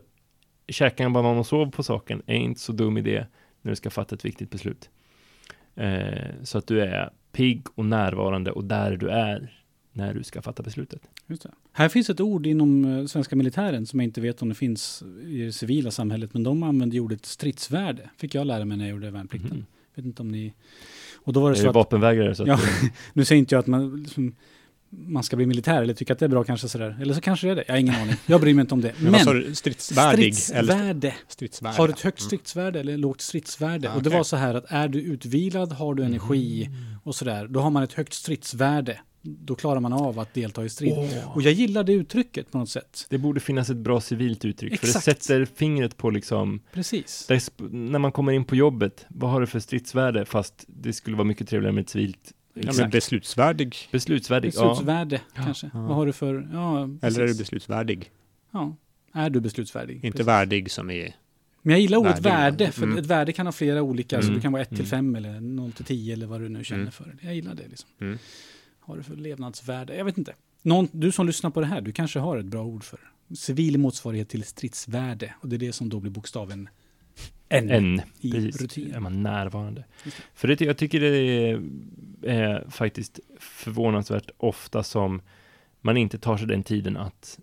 käka 0.67 1.03
en 1.03 1.13
banan 1.13 1.37
och 1.37 1.47
sov 1.47 1.71
på 1.71 1.83
saken 1.83 2.21
är 2.25 2.35
inte 2.35 2.61
så 2.61 2.71
dum 2.71 2.97
idé 2.97 3.25
när 3.61 3.71
du 3.71 3.75
ska 3.75 3.89
fatta 3.89 4.15
ett 4.15 4.25
viktigt 4.25 4.49
beslut. 4.49 4.89
Eh, 5.75 6.43
så 6.43 6.57
att 6.57 6.67
du 6.67 6.81
är 6.81 7.09
pigg 7.31 7.67
och 7.75 7.85
närvarande 7.85 8.51
och 8.51 8.63
där 8.63 8.97
du 8.97 9.09
är 9.09 9.63
när 9.91 10.13
du 10.13 10.23
ska 10.23 10.41
fatta 10.41 10.63
beslutet. 10.63 11.01
Just 11.27 11.43
det. 11.43 11.51
Här 11.71 11.89
finns 11.89 12.09
ett 12.09 12.19
ord 12.19 12.45
inom 12.45 12.85
eh, 12.85 13.05
svenska 13.05 13.35
militären 13.35 13.85
som 13.85 13.99
jag 13.99 14.07
inte 14.07 14.21
vet 14.21 14.41
om 14.41 14.49
det 14.49 14.55
finns 14.55 15.03
i 15.25 15.41
det 15.41 15.51
civila 15.51 15.91
samhället. 15.91 16.33
Men 16.33 16.43
de 16.43 16.63
använder 16.63 16.99
ordet 16.99 17.25
stridsvärde. 17.25 18.09
Fick 18.17 18.35
jag 18.35 18.47
lära 18.47 18.65
mig 18.65 18.77
när 18.77 18.85
jag 18.85 18.91
gjorde 18.91 19.11
värnplikten. 19.11 19.57
Mhm. 19.57 19.65
Vet 19.95 20.05
inte 20.05 20.21
om 20.21 20.27
ni... 20.27 20.53
Och 21.23 21.33
då 21.33 21.39
var 21.39 21.49
det 21.49 21.53
Är 21.53 21.57
så 21.57 21.63
du 21.63 21.69
att... 21.69 21.75
vapenvägrare 21.75 22.35
så 22.35 22.43
Ja, 22.47 22.59
nu 23.13 23.25
säger 23.25 23.39
inte 23.39 23.55
jag 23.55 23.59
att 23.59 23.67
man, 23.67 24.03
liksom, 24.03 24.35
man 24.97 25.23
ska 25.23 25.35
bli 25.35 25.45
militär 25.45 25.81
eller 25.83 25.93
tycker 25.93 26.13
att 26.13 26.19
det 26.19 26.25
är 26.25 26.29
bra 26.29 26.43
kanske 26.43 26.67
sådär. 26.67 26.97
Eller 27.01 27.13
så 27.13 27.21
kanske 27.21 27.47
det 27.47 27.51
är 27.51 27.55
det. 27.55 27.63
Jag 27.67 27.73
har 27.73 27.79
ingen 27.79 27.95
aning. 27.95 28.15
Jag 28.25 28.41
bryr 28.41 28.53
mig 28.53 28.61
inte 28.61 28.73
om 28.73 28.81
det. 28.81 28.93
Men, 28.99 29.11
Men? 29.11 29.55
Stridsvärdig? 29.55 30.35
Stridsvärde. 30.35 31.15
stridsvärd? 31.27 31.73
Har 31.75 31.87
du 31.87 31.93
ett 31.93 32.01
högt 32.01 32.21
stridsvärde 32.21 32.79
eller 32.79 32.97
lågt 32.97 33.21
stridsvärde? 33.21 33.91
Ah, 33.91 33.95
Och 33.95 34.03
det 34.03 34.09
var 34.09 34.23
så 34.23 34.35
här 34.35 34.55
att 34.55 34.65
är 34.67 34.87
du 34.87 35.01
utvilad, 35.01 35.71
har 35.71 35.95
du 35.95 36.03
energi 36.03 36.69
och 37.03 37.15
sådär, 37.15 37.47
då 37.47 37.59
har 37.59 37.69
man 37.69 37.83
ett 37.83 37.93
högt 37.93 38.13
stridsvärde 38.13 38.99
då 39.25 39.55
klarar 39.55 39.79
man 39.79 39.93
av 39.93 40.19
att 40.19 40.33
delta 40.33 40.65
i 40.65 40.69
strid. 40.69 40.93
Åh. 40.97 41.35
Och 41.35 41.41
jag 41.41 41.53
gillar 41.53 41.83
det 41.83 41.93
uttrycket 41.93 42.51
på 42.51 42.57
något 42.57 42.69
sätt. 42.69 43.05
Det 43.09 43.17
borde 43.17 43.39
finnas 43.39 43.69
ett 43.69 43.77
bra 43.77 44.01
civilt 44.01 44.45
uttryck, 44.45 44.79
för 44.79 44.87
Exakt. 44.87 45.05
det 45.05 45.11
sätter 45.11 45.45
fingret 45.45 45.97
på 45.97 46.09
liksom, 46.09 46.59
Precis. 46.73 47.27
när 47.71 47.99
man 47.99 48.11
kommer 48.11 48.31
in 48.31 48.45
på 48.45 48.55
jobbet, 48.55 49.05
vad 49.09 49.31
har 49.31 49.41
du 49.41 49.47
för 49.47 49.59
stridsvärde? 49.59 50.25
Fast 50.25 50.65
det 50.67 50.93
skulle 50.93 51.15
vara 51.15 51.27
mycket 51.27 51.49
trevligare 51.49 51.73
med 51.73 51.81
ett 51.81 51.89
civilt 51.89 52.31
Ja, 52.53 52.71
men 52.77 52.89
beslutsvärdig. 52.89 53.75
beslutsvärdig. 53.91 54.51
Ja. 54.55 54.69
Beslutsvärde 54.69 55.21
kanske. 55.35 55.69
Ja. 55.73 55.79
Vad 55.81 55.95
har 55.95 56.05
du 56.05 56.13
för... 56.13 56.49
Ja, 56.53 56.89
Eller 57.07 57.21
är 57.21 57.27
du 57.27 57.35
beslutsvärdig? 57.37 58.11
Ja. 58.51 58.75
Är 59.13 59.29
du 59.29 59.39
beslutsvärdig? 59.39 59.95
Inte 59.95 60.11
Precis. 60.11 60.27
värdig 60.27 60.71
som 60.71 60.89
är... 60.89 61.15
Men 61.61 61.71
jag 61.71 61.81
gillar 61.81 61.97
ordet 61.97 62.19
värde, 62.21 62.71
för 62.71 62.83
mm. 62.83 62.97
ett 62.97 63.05
värde 63.05 63.33
kan 63.33 63.45
ha 63.47 63.51
flera 63.53 63.81
olika. 63.81 64.21
Så 64.21 64.27
Mm. 64.27 64.35
det 64.35 64.41
kan 64.41 64.51
vara 64.51 64.61
1 64.61 64.69
till 64.69 64.77
Mm. 64.77 64.89
5 64.89 65.15
eller 65.15 65.39
0 65.41 65.71
till 65.71 65.85
10 65.85 66.13
eller 66.13 66.25
vad 66.27 66.41
du 66.41 66.49
nu 66.49 66.63
känner 66.63 66.81
Mm. 66.81 66.91
för. 66.91 67.15
Jag 67.21 67.35
gillar 67.35 67.55
det 67.55 67.67
liksom. 67.67 67.89
Mm. 68.01 68.17
Har 68.79 68.97
du 68.97 69.03
för 69.03 69.15
levnadsvärde? 69.15 69.95
Jag 69.95 70.05
vet 70.05 70.17
inte. 70.17 70.33
Någon, 70.61 70.87
du 70.91 71.11
som 71.11 71.27
lyssnar 71.27 71.49
på 71.49 71.59
det 71.59 71.65
här, 71.65 71.81
du 71.81 71.91
kanske 71.91 72.19
har 72.19 72.37
ett 72.37 72.45
bra 72.45 72.63
ord 72.63 72.83
för. 72.83 72.99
Civil 73.35 73.77
motsvarighet 73.79 74.29
till 74.29 74.43
stridsvärde. 74.43 75.33
Och 75.41 75.49
det 75.49 75.55
är 75.55 75.57
det 75.57 75.73
som 75.73 75.89
då 75.89 75.99
blir 75.99 76.11
bokstaven 76.11 76.69
N. 77.49 77.69
En, 77.69 78.01
I 78.19 78.31
precis. 78.31 78.61
rutin. 78.61 78.93
Är 78.93 78.99
man 78.99 79.23
närvarande. 79.23 79.83
Det. 80.03 80.11
För 80.33 80.47
det, 80.47 80.61
jag 80.61 80.77
tycker 80.77 80.99
det 80.99 81.07
är, 81.07 81.61
är 82.23 82.69
faktiskt 82.69 83.19
förvånansvärt 83.39 84.29
ofta 84.37 84.83
som 84.83 85.21
man 85.81 85.97
inte 85.97 86.17
tar 86.17 86.37
sig 86.37 86.47
den 86.47 86.63
tiden 86.63 86.97
att 86.97 87.39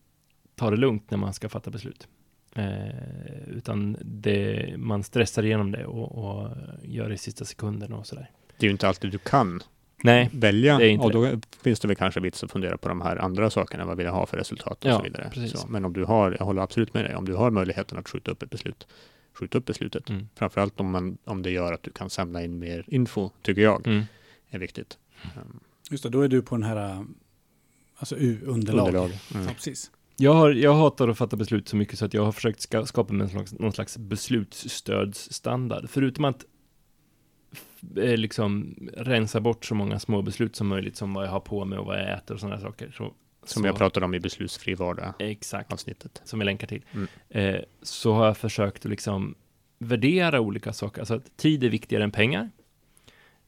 ta 0.55 0.71
det 0.71 0.77
lugnt 0.77 1.11
när 1.11 1.19
man 1.19 1.33
ska 1.35 1.49
fatta 1.49 1.71
beslut. 1.71 2.09
Eh, 2.55 3.49
utan 3.49 3.97
det, 4.01 4.75
man 4.79 5.03
stressar 5.03 5.45
igenom 5.45 5.73
det 5.73 5.87
och, 5.87 6.25
och 6.25 6.51
gör 6.83 7.09
det 7.09 7.15
i 7.15 7.19
sista 7.19 7.45
sekunden 7.45 7.93
och 7.93 8.07
sådär. 8.07 8.31
Det 8.57 8.67
är 8.67 8.69
ju 8.69 8.73
inte 8.73 8.89
alltid 8.89 9.11
du 9.11 9.19
kan 9.19 9.61
Nej, 10.03 10.31
välja. 10.33 10.79
det 10.79 10.87
är 10.87 10.91
inte 10.91 11.07
och 11.07 11.13
då 11.13 11.41
finns 11.63 11.81
det 11.81 11.89
väl 11.89 11.97
kanske 11.97 12.21
vits 12.21 12.45
att 12.45 12.53
fundera 12.53 12.77
på 12.77 12.89
de 12.89 13.01
här 13.01 13.17
andra 13.17 13.51
sakerna. 13.51 13.85
Vad 13.85 13.97
vill 13.97 14.07
jag 14.07 14.13
ha 14.13 14.27
för 14.27 14.37
resultat 14.37 14.85
och 14.85 14.91
Ja, 14.91 14.97
så 14.97 15.03
vidare. 15.03 15.31
precis. 15.33 15.61
Så, 15.61 15.69
men 15.69 15.85
om 15.85 15.93
du 15.93 16.05
har, 16.05 16.37
jag 16.39 16.47
håller 16.47 16.63
absolut 16.63 16.95
med 16.95 17.05
dig, 17.05 17.17
om 17.17 17.25
du 17.25 17.35
har 17.35 17.51
möjligheten 17.51 17.99
att 17.99 18.09
skjuta 18.09 18.31
upp 18.31 18.43
ett 18.43 18.51
beslut, 18.51 18.87
skjut 19.41 19.55
upp 19.55 19.65
beslutet. 19.65 20.11
mm. 20.11 20.29
Framförallt 20.35 20.81
om, 20.81 20.91
man, 20.91 21.19
om 21.25 21.43
det 21.43 21.51
gör 21.51 21.73
att 21.73 21.83
du 21.83 21.91
kan 21.91 22.11
samla 22.11 22.43
in 22.45 22.59
mer 22.59 22.85
info, 22.87 23.31
tycker 23.43 23.63
jag, 23.63 23.87
Mm. 23.87 24.05
är 24.51 24.59
viktigt. 24.59 24.99
Um, 25.37 25.61
Just 25.91 26.03
det, 26.03 26.09
då 26.11 26.21
är 26.23 26.29
du 26.29 26.43
på 26.43 26.55
den 26.57 26.63
här 26.63 27.05
alltså 27.97 28.17
U-underlag. 28.17 28.87
underlag. 28.87 29.11
Mm. 29.35 29.47
Ja, 29.47 29.53
precis. 29.55 29.91
Jag, 30.17 30.35
har, 30.35 30.51
jag 30.51 30.75
hatar 30.75 31.09
att 31.09 31.19
fatta 31.19 31.37
beslut 31.37 31.69
så 31.69 31.77
mycket 31.77 31.99
så 31.99 32.05
att 32.05 32.15
jag 32.15 32.25
har 32.25 32.33
försökt 32.33 32.61
ska, 32.61 32.87
skapa 32.87 33.13
mig 33.13 33.19
någon 33.19 33.31
slags, 33.31 33.53
någon 33.53 33.73
slags 33.73 33.99
beslutsstödsstandard. 33.99 35.89
Förutom 35.91 36.25
att 36.25 36.45
eh, 37.97 38.17
liksom 38.17 38.77
rensa 38.97 39.41
bort 39.41 39.65
så 39.65 39.75
många 39.75 39.99
små 39.99 40.23
beslut 40.23 40.57
som 40.57 40.67
möjligt, 40.67 40.97
som 40.97 41.15
vad 41.15 41.27
jag 41.27 41.31
har 41.31 41.41
på 41.41 41.65
mig 41.65 41.79
och 41.79 41.87
vad 41.87 41.99
jag 42.01 42.13
äter 42.19 42.35
och 42.35 42.41
sådana 42.41 42.61
saker. 42.61 42.95
Så, 42.97 43.15
Som 43.51 43.63
så, 43.63 43.69
jag 43.69 43.77
pratade 43.77 44.07
om 44.07 44.15
i 44.15 44.21
beslutsfri 44.21 44.75
vardag 44.75 45.13
Exakt, 45.19 45.73
avsnittet. 45.73 46.21
som 46.25 46.41
jag 46.41 46.45
länkar 46.45 46.67
till. 46.67 46.85
Mm. 46.93 47.09
Eh, 47.29 47.61
så 47.83 48.13
har 48.13 48.27
jag 48.27 48.37
försökt 48.37 48.85
att 48.87 48.91
liksom 48.91 49.35
värdera 49.79 50.41
olika 50.41 50.73
saker. 50.73 51.01
Alltså 51.01 51.15
att 51.15 51.37
tid 51.37 51.65
är 51.65 51.69
viktigare 51.69 52.05
än 52.05 52.11
pengar. 52.11 52.51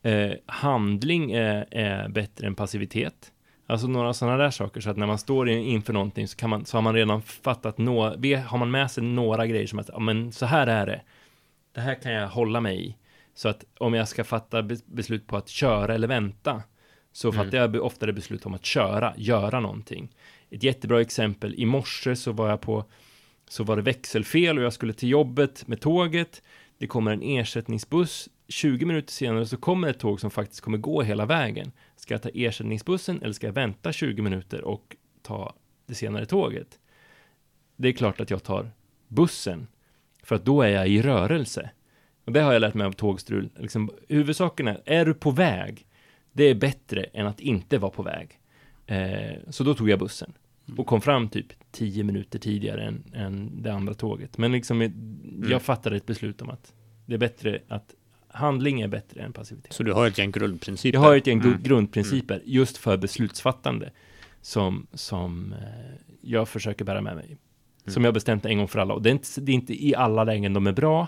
Eh, 0.02 0.32
handling 0.46 1.32
är, 1.32 1.66
är 1.70 2.08
bättre 2.08 2.46
än 2.46 2.54
passivitet. 2.54 3.32
Alltså 3.66 3.86
några 3.86 4.14
sådana 4.14 4.36
där 4.36 4.50
saker. 4.50 4.80
Så 4.80 4.90
att 4.90 4.96
när 4.96 5.06
man 5.06 5.18
står 5.18 5.48
in- 5.48 5.58
inför 5.64 5.92
någonting 5.92 6.28
så, 6.28 6.36
kan 6.36 6.50
man, 6.50 6.64
så 6.64 6.76
har 6.76 6.82
man 6.82 6.94
redan 6.94 7.22
fattat 7.22 7.78
några, 7.78 8.38
har 8.40 8.58
man 8.58 8.70
med 8.70 8.90
sig 8.90 9.04
några 9.04 9.46
grejer 9.46 9.66
som 9.66 9.78
att, 9.78 9.88
ja 9.92 9.98
men 9.98 10.32
så 10.32 10.46
här 10.46 10.66
är 10.66 10.86
det. 10.86 11.00
Det 11.72 11.80
här 11.80 11.94
kan 11.94 12.12
jag 12.12 12.28
hålla 12.28 12.60
mig 12.60 12.86
i. 12.88 12.96
Så 13.34 13.48
att 13.48 13.64
om 13.78 13.94
jag 13.94 14.08
ska 14.08 14.24
fatta 14.24 14.62
be- 14.62 14.76
beslut 14.86 15.26
på 15.26 15.36
att 15.36 15.48
köra 15.48 15.94
eller 15.94 16.08
vänta, 16.08 16.62
så 17.12 17.28
Mm. 17.32 17.44
fattar 17.44 17.58
jag 17.58 17.70
be- 17.72 17.80
oftare 17.80 18.12
beslut 18.12 18.46
om 18.46 18.54
att 18.54 18.64
köra, 18.64 19.14
göra 19.16 19.60
någonting. 19.60 20.14
Ett 20.50 20.62
jättebra 20.62 21.00
exempel, 21.00 21.54
i 21.54 21.66
morse 21.66 22.16
så 22.16 22.32
var 22.32 22.48
jag 22.48 22.60
på, 22.60 22.84
så 23.48 23.64
var 23.64 23.76
det 23.76 23.82
växelfel 23.82 24.58
och 24.58 24.64
jag 24.64 24.72
skulle 24.72 24.92
till 24.92 25.08
jobbet 25.08 25.66
med 25.68 25.80
tåget. 25.80 26.42
Det 26.78 26.86
kommer 26.86 27.12
en 27.12 27.22
ersättningsbuss. 27.22 28.28
20 28.48 28.86
minuter 28.86 29.12
senare 29.12 29.46
så 29.46 29.56
kommer 29.56 29.88
ett 29.88 29.98
tåg 29.98 30.20
som 30.20 30.30
faktiskt 30.30 30.60
kommer 30.60 30.78
gå 30.78 31.02
hela 31.02 31.26
vägen. 31.26 31.72
Ska 31.96 32.14
jag 32.14 32.22
ta 32.22 32.28
ersättningsbussen 32.34 33.22
eller 33.22 33.32
ska 33.32 33.46
jag 33.46 33.54
vänta 33.54 33.92
20 33.92 34.22
minuter 34.22 34.64
och 34.64 34.96
ta 35.22 35.54
det 35.86 35.94
senare 35.94 36.26
tåget? 36.26 36.78
Det 37.76 37.88
är 37.88 37.92
klart 37.92 38.20
att 38.20 38.30
jag 38.30 38.42
tar 38.42 38.70
bussen, 39.08 39.66
för 40.22 40.36
att 40.36 40.44
då 40.44 40.62
är 40.62 40.68
jag 40.68 40.88
i 40.88 41.02
rörelse. 41.02 41.70
Och 42.24 42.32
det 42.32 42.40
har 42.40 42.52
jag 42.52 42.60
lärt 42.60 42.74
mig 42.74 42.86
av 42.86 42.92
tågstrul. 42.92 43.50
Liksom, 43.58 43.90
huvudsaken 44.08 44.68
är, 44.68 44.82
är 44.86 45.04
du 45.04 45.14
på 45.14 45.30
väg, 45.30 45.86
det 46.32 46.44
är 46.44 46.54
bättre 46.54 47.04
än 47.04 47.26
att 47.26 47.40
inte 47.40 47.78
vara 47.78 47.90
på 47.90 48.02
väg. 48.02 48.38
Eh, 48.86 49.36
så 49.50 49.64
då 49.64 49.74
tog 49.74 49.90
jag 49.90 49.98
bussen 49.98 50.32
och 50.78 50.86
kom 50.86 51.00
fram 51.00 51.28
typ 51.28 51.46
10 51.70 52.04
minuter 52.04 52.38
tidigare 52.38 52.82
än, 52.84 53.04
än 53.14 53.62
det 53.62 53.72
andra 53.72 53.94
tåget. 53.94 54.38
Men 54.38 54.52
liksom, 54.52 54.80
jag 54.80 54.90
Mm. 55.46 55.60
fattade 55.60 55.96
ett 55.96 56.06
beslut 56.06 56.42
om 56.42 56.50
att 56.50 56.72
det 57.06 57.14
är 57.14 57.18
bättre 57.18 57.60
att 57.68 57.94
handling 58.28 58.80
är 58.80 58.88
bättre 58.88 59.22
än 59.22 59.32
passivitet. 59.32 59.72
Så 59.72 59.82
du 59.82 59.92
har 59.92 60.06
ett 60.06 60.18
gäng 60.18 60.30
grundprinciper. 60.30 60.98
Jag 60.98 61.00
har 61.02 61.16
ett 61.16 61.26
gäng 61.26 61.40
Mm. 61.40 61.62
grundprinciper 61.62 62.42
just 62.44 62.76
för 62.76 62.96
beslutsfattande 62.96 63.90
som, 64.40 64.86
som 64.92 65.52
eh, 65.52 65.94
jag 66.20 66.48
försöker 66.48 66.84
bära 66.84 67.00
med 67.00 67.14
mig. 67.16 67.36
Som 67.86 67.90
Mm. 67.92 68.04
jag 68.04 68.08
har 68.08 68.14
bestämt 68.14 68.44
en 68.46 68.58
gång 68.58 68.68
för 68.68 68.78
alla. 68.78 68.94
Och 68.94 69.02
det 69.02 69.08
är, 69.10 69.12
inte, 69.12 69.40
det 69.40 69.52
är 69.52 69.54
inte 69.54 69.86
i 69.86 69.94
alla 69.94 70.24
lägen 70.24 70.52
de 70.52 70.66
är 70.66 70.72
bra, 70.72 71.06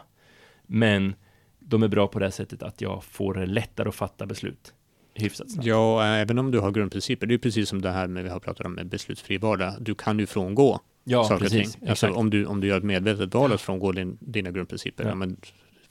men 0.67 1.15
de 1.59 1.83
är 1.83 1.89
bra 1.89 2.07
på 2.07 2.19
det 2.19 2.31
sättet 2.31 2.63
att 2.63 2.81
jag 2.81 3.05
får 3.05 3.35
det 3.35 3.47
lättare 3.47 3.89
att 3.89 3.95
fatta 3.95 4.27
beslut 4.27 4.75
hyfsat 5.15 5.51
snabbt. 5.51 5.67
Ja, 5.67 6.05
även 6.05 6.39
om 6.39 6.51
du 6.51 6.61
har 6.61 6.71
grundprinciper. 6.71 7.27
Det 7.27 7.31
är 7.31 7.35
ju 7.35 7.39
precis 7.39 7.69
som 7.69 7.83
det 7.83 7.91
här 7.91 8.07
med 8.09 8.25
vi 8.25 8.31
har 8.31 8.41
pratat 8.41 8.67
om 8.67 8.73
med 8.73 8.87
beslutsfri 8.87 9.39
vardag. 9.39 9.75
Du 9.81 9.95
kan 9.95 10.19
ju 10.19 10.27
frångå 10.27 10.81
Ja, 11.05 11.25
saker 11.25 11.45
och 11.45 11.51
ting. 11.51 11.61
precis. 11.61 11.75
Alltså, 11.77 12.07
Exakt. 12.07 12.17
om, 12.17 12.31
du, 12.31 12.47
om 12.47 12.61
du 12.61 12.67
gör 12.67 12.79
ett 12.79 12.85
medvetet 12.85 13.35
val 13.35 13.53
att 13.53 13.61
frångå 13.61 13.93
din, 13.93 14.19
dina 14.21 14.51
grundprinciper, 14.51 15.05
Ja. 15.05 15.09
ja. 15.11 15.15
men 15.15 15.37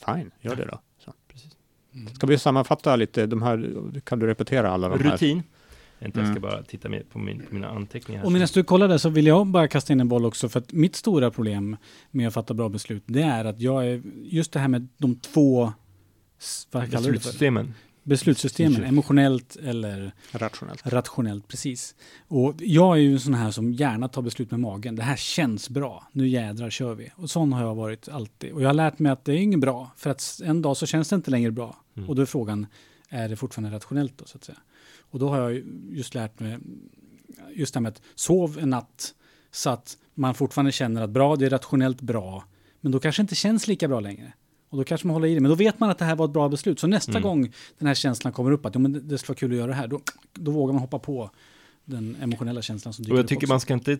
fine, 0.06 0.32
gör 0.42 0.56
det 0.56 0.66
då. 0.66 0.80
Så. 1.06 1.14
Precis. 1.32 1.52
Mm. 1.94 2.14
Ska 2.14 2.28
vi 2.28 2.38
sammanfatta 2.38 2.96
lite, 2.96 3.26
de 3.26 3.42
här, 3.42 3.74
kan 4.04 4.20
du 4.20 4.28
repetera 4.28 4.70
alla 4.72 4.90
de 4.90 5.04
här? 5.04 5.12
Rutin. 5.12 5.44
Vänta, 6.00 6.20
jag 6.20 6.28
ska 6.28 6.32
Mm. 6.38 6.42
bara 6.42 6.64
titta 6.64 6.90
på, 7.12 7.20
min, 7.20 7.40
på 7.40 7.54
mina 7.56 7.70
anteckningar. 7.70 8.20
här. 8.20 8.26
Och 8.26 8.32
medan 8.32 8.48
du 8.54 8.64
kollar 8.64 8.88
där 8.88 8.98
så 8.98 9.10
vill 9.10 9.28
jag 9.28 9.48
bara 9.48 9.68
kasta 9.68 9.94
in 9.94 10.00
en 10.00 10.08
boll 10.10 10.26
också. 10.26 10.50
För 10.50 10.60
att 10.60 10.72
mitt 10.74 10.96
stora 10.96 11.32
problem 11.32 11.78
med 12.12 12.28
att 12.28 12.34
fatta 12.34 12.54
bra 12.54 12.70
beslut, 12.70 13.04
det 13.06 13.22
är 13.22 13.46
att 13.46 13.60
jag 13.62 13.88
är, 13.88 14.02
just 14.24 14.52
det 14.52 14.60
här 14.60 14.68
med 14.68 14.88
de 14.98 15.16
två, 15.16 15.74
vad 16.72 16.92
kallar 16.92 16.92
du 16.92 16.92
det 16.92 17.02
för? 17.02 17.12
Beslutssystemen. 17.12 17.74
Beslutssystemen, 18.04 18.72
Beslut. 18.72 18.88
emotionellt 18.88 19.56
eller 19.56 20.13
Rationellt. 20.32 20.88
rationellt, 20.88 21.48
precis. 21.48 21.96
Och 22.28 22.54
jag 22.58 22.98
är 22.98 23.02
ju 23.02 23.13
en 23.13 23.20
sån 23.20 23.34
här 23.34 23.52
som 23.52 23.74
gärna 23.74 24.08
tar 24.08 24.22
beslut 24.22 24.52
med 24.52 24.60
magen. 24.60 24.96
Det 24.96 25.04
här 25.04 25.16
känns 25.16 25.70
bra, 25.70 26.08
nu 26.12 26.28
jädrar 26.28 26.70
kör 26.70 26.96
vi. 26.96 27.12
Och 27.16 27.30
sån 27.30 27.54
har 27.54 27.62
jag 27.62 27.76
varit 27.76 28.10
alltid. 28.10 28.52
Och 28.52 28.62
jag 28.62 28.70
har 28.70 28.74
lärt 28.74 29.00
mig 29.00 29.12
att 29.12 29.26
det 29.26 29.32
är 29.32 29.38
inget 29.38 29.60
bra, 29.60 29.92
för 29.98 30.10
att 30.10 30.42
en 30.44 30.62
dag 30.62 30.78
så 30.78 30.86
känns 30.86 31.10
det 31.10 31.16
inte 31.16 31.32
längre 31.32 31.52
bra. 31.52 31.76
Mm. 31.98 32.10
Och 32.10 32.16
då 32.16 32.22
är 32.22 32.26
frågan, 32.26 32.68
är 33.10 33.30
det 33.30 33.36
fortfarande 33.36 33.76
rationellt 33.76 34.18
då 34.18 34.26
så 34.26 34.38
att 34.38 34.44
säga? 34.44 34.58
Och 35.12 35.20
då 35.20 35.30
har 35.30 35.38
jag 35.38 35.54
ju 35.54 35.66
just 35.92 36.16
lärt 36.16 36.39
mig, 36.39 36.58
just 37.54 37.74
det 37.74 37.78
här 37.78 37.82
med 37.82 37.89
att 37.92 38.02
sov 38.16 38.60
en 38.62 38.70
natt 38.70 39.16
så 39.52 39.70
att 39.70 39.98
man 40.13 40.36
fortfarande 40.36 40.72
känner 40.72 41.02
att 41.02 41.10
bra, 41.10 41.36
det 41.36 41.46
är 41.46 41.50
rationellt 41.50 42.02
bra, 42.02 42.44
men 42.82 42.92
då 42.92 43.00
kanske 43.00 43.22
inte 43.22 43.36
känns 43.36 43.68
lika 43.68 43.88
bra 43.88 44.00
längre. 44.00 44.34
Och 44.74 44.80
då 44.80 44.84
kanske 44.84 45.08
man 45.08 45.14
håller 45.14 45.28
i 45.28 45.34
det, 45.36 45.42
men 45.42 45.50
då 45.50 45.56
vet 45.56 45.80
man 45.80 45.90
att 45.90 45.98
det 45.98 46.06
här 46.06 46.16
var 46.16 46.26
ett 46.26 46.32
bra 46.34 46.50
beslut. 46.50 46.80
Så 46.80 46.88
nästa 46.88 47.12
Mm. 47.12 47.22
gång 47.24 47.52
den 47.78 47.88
här 47.88 47.96
känslan 47.96 48.34
kommer 48.34 48.52
upp, 48.52 48.66
att 48.66 48.76
ja, 48.76 48.80
men 48.80 49.08
det, 49.08 49.18
skulle 49.18 49.34
vara 49.34 49.40
kul 49.40 49.52
att 49.52 49.58
göra 49.58 49.68
det 49.68 49.74
här, 49.74 49.88
då, 49.88 50.00
då 50.34 50.52
vågar 50.52 50.74
man 50.74 50.82
hoppa 50.82 51.00
på 51.00 51.30
den 51.86 52.18
emotionella 52.22 52.62
känslan 52.62 52.94
som 52.94 53.04
dyker 53.04 53.14
Och 53.14 53.18
jag 53.20 53.24
upp 53.24 53.30
tycker 53.30 53.46
också. 53.46 53.54
man 53.54 53.60
ska 53.60 53.74
inte 53.74 53.92
eh, 53.92 53.98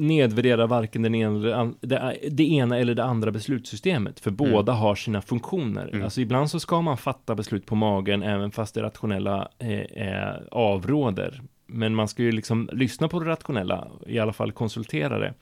nedvärdera 0.00 0.66
varken 0.66 1.02
den 1.02 1.14
ena 1.14 1.74
det, 1.80 2.16
det 2.30 2.44
ena 2.52 2.78
eller 2.78 2.94
det 2.94 3.04
andra 3.04 3.30
beslutssystemet, 3.30 4.20
för 4.20 4.30
båda 4.30 4.72
har 4.72 4.94
sina 4.94 5.22
funktioner. 5.22 5.88
Mm. 5.92 6.04
Alltså 6.04 6.20
ibland 6.20 6.50
så 6.50 6.60
ska 6.60 6.80
man 6.80 6.96
fatta 6.96 7.34
beslut 7.34 7.66
på 7.66 7.74
magen, 7.74 8.22
även 8.22 8.50
fast 8.50 8.74
det 8.74 8.82
rationella 8.82 9.48
eh, 9.58 9.68
är 9.96 10.48
avråder. 10.50 11.42
Men 11.66 11.94
man 11.94 12.08
ska 12.08 12.22
ju 12.22 12.32
liksom 12.32 12.70
lyssna 12.72 13.08
på 13.08 13.20
det 13.20 13.26
rationella, 13.30 13.88
i 14.06 14.18
alla 14.18 14.32
fall 14.32 14.52
konsultera 14.52 15.18
det. 15.18 15.34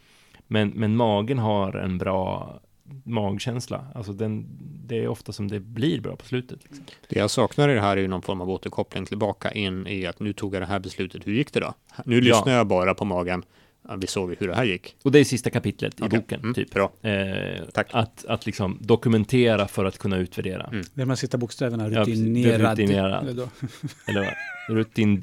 Men, 0.46 0.68
men 0.68 0.96
magen 0.96 1.38
har 1.38 1.72
en 1.76 1.98
bra 1.98 2.60
magkänsla. 3.04 3.84
Alltså 3.94 4.12
den, 4.12 4.46
det 4.86 4.98
är 4.98 5.08
ofta 5.08 5.32
som 5.32 5.48
det 5.48 5.60
blir 5.60 6.00
bra 6.00 6.16
på 6.16 6.24
slutet. 6.24 6.58
Liksom. 6.64 6.84
Det 7.08 7.18
jag 7.18 7.30
saknar 7.30 7.68
i 7.68 7.74
det 7.74 7.80
här 7.80 7.96
är 7.96 8.00
ju 8.00 8.08
någon 8.08 8.22
form 8.22 8.40
av 8.40 8.50
återkoppling 8.50 9.06
tillbaka 9.06 9.50
in 9.52 9.86
i 9.86 10.06
att 10.06 10.20
nu 10.20 10.32
tog 10.32 10.54
jag 10.54 10.62
det 10.62 10.66
här 10.66 10.78
beslutet, 10.80 11.26
hur 11.26 11.32
gick 11.32 11.52
det 11.52 11.60
då? 11.60 11.74
Nu 12.04 12.20
lyssnar 12.20 12.52
jag 12.52 12.66
bara 12.66 12.94
på 12.94 13.04
magen, 13.04 13.42
Ja, 13.88 13.96
vi 13.96 14.06
såg 14.06 14.34
hur 14.38 14.48
det 14.48 14.54
här 14.54 14.64
gick. 14.64 14.96
Och 15.02 15.12
det 15.12 15.18
är 15.18 15.24
sista 15.24 15.50
kapitlet 15.50 16.00
i 16.00 16.02
Okej. 16.02 16.18
boken, 16.20 16.40
Mm, 16.40 16.54
typ. 16.54 16.70
Bra. 16.70 16.92
Eh, 17.02 17.64
Tack. 17.74 17.88
Att, 17.92 18.24
att 18.24 18.46
liksom 18.46 18.78
dokumentera 18.80 19.68
för 19.68 19.84
att 19.84 19.98
kunna 19.98 20.16
utvärdera. 20.16 20.64
Mm. 20.64 20.82
Det 20.94 21.00
är 21.00 21.04
de 21.04 21.08
här 21.08 21.16
sista 21.16 21.38
bokstäverna, 21.38 21.88
Ja, 21.90 22.00
rutinerad. 22.00 22.78
Rutinerad. 22.78 23.28
Eller. 23.28 23.48
Eller? 24.08 24.34
Rutin... 24.68 25.20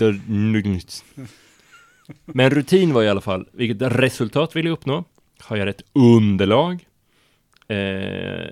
Men 2.25 2.49
rutin 2.49 2.93
var 2.93 3.03
i 3.03 3.09
alla 3.09 3.21
fall, 3.21 3.47
vilket 3.53 3.81
resultat 3.91 4.55
vill 4.55 4.65
jag 4.65 4.73
uppnå? 4.73 5.03
Har 5.39 5.57
jag 5.57 5.65
rätt 5.65 5.81
underlag? 5.93 6.85
Eh, 7.69 8.49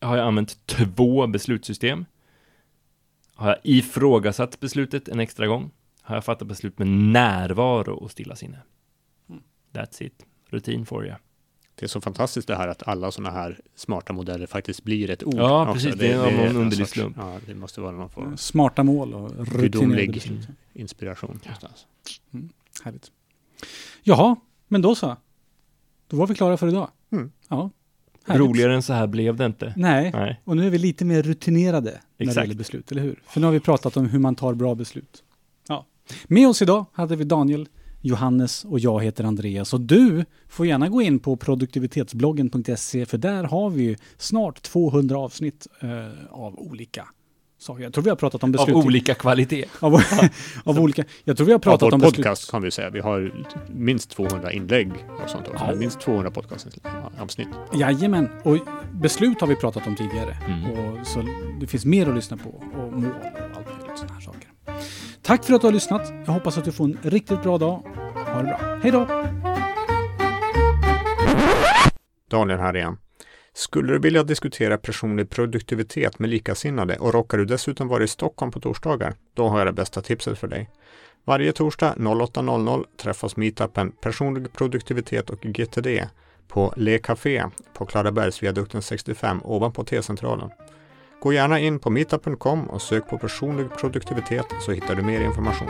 har 0.00 0.16
jag 0.16 0.26
använt 0.26 0.66
två 0.66 1.26
beslutssystem? 1.26 2.04
Har 3.34 3.48
jag 3.48 3.58
ifrågasatt 3.62 4.60
beslutet 4.60 5.08
en 5.08 5.20
extra 5.20 5.46
gång? 5.46 5.70
har 6.02 6.16
jag 6.16 6.24
fattat 6.24 6.48
beslut 6.48 6.78
med 6.78 6.88
närvaro 6.88 7.94
och 7.94 8.10
stillasinne. 8.10 8.58
That's 9.72 10.02
it. 10.02 10.26
Rutin 10.48 10.86
for 10.86 11.06
you. 11.06 11.14
Det 11.74 11.86
är 11.86 11.88
så 11.88 12.00
fantastiskt 12.00 12.48
det 12.48 12.56
här 12.56 12.68
att 12.68 12.88
alla 12.88 13.10
sådana 13.10 13.30
här 13.30 13.60
smarta 13.74 14.12
modeller 14.12 14.46
faktiskt 14.46 14.84
blir 14.84 15.10
ett 15.10 15.24
ord. 15.24 15.34
Ja, 15.34 15.62
också. 15.62 15.74
precis. 15.74 15.94
Det 15.94 16.12
är 16.12 16.18
av 16.18 16.32
någon 16.32 16.46
en 16.46 16.56
underlig 16.56 16.88
slump. 16.88 17.16
Ja, 17.20 17.38
det 17.46 17.54
måste 17.54 17.80
vara 17.80 17.92
någon 17.92 18.10
form 18.10 18.32
av 18.32 18.36
Smarta 18.36 18.82
mål 18.82 19.14
och 19.14 19.46
Gudomlig. 19.46 20.22
inspiration. 20.72 21.40
Någonstans. 21.44 21.86
Härligt. 22.84 23.12
Jaha, 24.02 24.36
men 24.68 24.82
då 24.82 24.94
så. 24.94 25.16
Då 26.08 26.16
var 26.16 26.26
vi 26.26 26.34
klara 26.34 26.56
för 26.56 26.68
idag. 26.68 26.90
Mm. 27.10 27.32
Ja. 27.48 27.70
Härligt. 28.26 28.48
Roligare 28.48 28.74
än 28.74 28.82
så 28.82 28.92
här 28.92 29.06
blev 29.06 29.36
det 29.36 29.46
inte. 29.46 29.72
Nej, 29.76 30.10
Nej. 30.14 30.40
och 30.44 30.56
nu 30.56 30.66
är 30.66 30.70
vi 30.70 30.78
lite 30.78 31.04
mer 31.04 31.22
rutinerade 31.22 31.90
när 31.90 32.00
det 32.16 32.24
Exakt. 32.24 32.44
gäller 32.46 32.58
beslut, 32.58 32.92
eller 32.92 33.02
hur? 33.02 33.22
För 33.26 33.40
nu 33.40 33.46
har 33.46 33.52
vi 33.52 33.60
pratat 33.60 33.96
om 33.96 34.08
hur 34.08 34.18
man 34.18 34.34
tar 34.34 34.54
bra 34.54 34.74
beslut. 34.74 35.22
Ja. 35.68 35.86
Med 36.26 36.48
oss 36.48 36.62
idag 36.62 36.84
hade 36.92 37.16
vi 37.16 37.24
Daniel, 37.24 37.68
Johannes 38.00 38.64
och 38.64 38.78
jag 38.78 39.02
heter 39.04 39.24
Andreas. 39.24 39.74
Och 39.74 39.80
du 39.80 40.24
får 40.48 40.66
gärna 40.66 40.88
gå 40.88 41.02
in 41.02 41.18
på 41.18 41.36
produktivitetsbloggen.se 41.36 43.06
för 43.06 43.18
där 43.18 43.44
har 43.44 43.70
vi 43.70 43.96
snart 44.16 44.62
200 44.62 45.18
avsnitt 45.18 45.66
eh, 45.80 45.88
av 46.30 46.58
olika 46.58 47.08
saker. 47.62 47.82
Jag 47.82 47.92
tror 47.92 48.04
vi 48.04 48.10
har 48.10 48.16
pratat 48.16 48.42
om 48.42 48.48
Av 48.48 48.52
beslut. 48.52 48.76
olika 48.76 49.14
kvalitet. 49.14 49.64
Av, 49.80 50.02
av 50.64 50.80
olika. 50.80 51.04
Jag 51.24 51.36
tror 51.36 51.46
vi 51.46 51.52
har 51.52 51.58
pratat 51.58 51.82
vår 51.82 51.94
om 51.94 52.00
beslut. 52.00 52.16
podcast 52.16 52.50
kan 52.50 52.62
vi 52.62 52.70
säga. 52.70 52.90
Vi 52.90 53.00
har 53.00 53.32
minst 53.68 54.10
200 54.10 54.52
inlägg 54.52 54.92
och 55.24 55.30
sånt 55.30 55.48
också. 55.48 55.64
Ja. 55.68 55.74
Minst 55.74 56.00
200 56.00 56.30
podcastavsnitt. 56.30 57.48
Jajamän, 57.74 58.28
och 58.42 58.58
beslut 58.92 59.40
har 59.40 59.48
vi 59.48 59.56
pratat 59.56 59.86
om 59.86 59.96
tidigare. 59.96 60.36
Mm. 60.46 60.70
Och 60.70 61.06
så 61.06 61.24
det 61.60 61.66
finns 61.66 61.84
mer 61.84 62.08
att 62.08 62.14
lyssna 62.14 62.36
på 62.36 62.50
och 62.50 62.92
mål 62.92 63.04
och 63.50 63.56
allt 63.56 63.66
möjligt 63.66 63.98
sådana 63.98 64.14
här 64.14 64.20
saker. 64.20 64.48
Tack 65.22 65.44
för 65.44 65.54
att 65.54 65.60
du 65.60 65.66
har 65.66 65.72
lyssnat. 65.72 66.12
Jag 66.26 66.32
hoppas 66.32 66.58
att 66.58 66.64
du 66.64 66.72
får 66.72 66.84
en 66.84 66.98
riktigt 67.02 67.42
bra 67.42 67.58
dag. 67.58 67.82
Ha 68.26 68.42
det 68.42 68.44
bra. 68.44 68.60
Hej 68.82 68.92
då! 68.92 69.06
Daniel 72.30 72.58
här 72.58 72.76
igen. 72.76 72.96
Skulle 73.54 73.92
du 73.92 73.98
vilja 73.98 74.22
diskutera 74.22 74.78
personlig 74.78 75.30
produktivitet 75.30 76.18
med 76.18 76.30
likasinnade 76.30 76.96
och 76.96 77.14
råkar 77.14 77.38
du 77.38 77.44
dessutom 77.44 77.88
vara 77.88 78.04
i 78.04 78.08
Stockholm 78.08 78.52
på 78.52 78.60
torsdagar? 78.60 79.14
Då 79.34 79.48
har 79.48 79.58
jag 79.58 79.66
det 79.66 79.72
bästa 79.72 80.02
tipset 80.02 80.38
för 80.38 80.48
dig. 80.48 80.70
Varje 81.24 81.52
torsdag 81.52 81.94
08.00 81.98 82.84
träffas 82.96 83.36
meetupen 83.36 83.92
Personlig 83.92 84.52
produktivitet 84.52 85.30
och 85.30 85.40
GTD 85.40 86.08
på 86.48 86.72
Le 86.76 86.98
Café 86.98 87.44
på 87.72 87.86
Klarabergsviadukten 87.86 88.82
65 88.82 89.40
ovanpå 89.44 89.84
T-centralen. 89.84 90.50
Gå 91.20 91.32
gärna 91.32 91.58
in 91.58 91.78
på 91.78 91.90
meetup.com 91.90 92.70
och 92.70 92.82
sök 92.82 93.08
på 93.08 93.18
personlig 93.18 93.66
produktivitet 93.80 94.46
så 94.60 94.72
hittar 94.72 94.94
du 94.94 95.02
mer 95.02 95.20
information. 95.20 95.68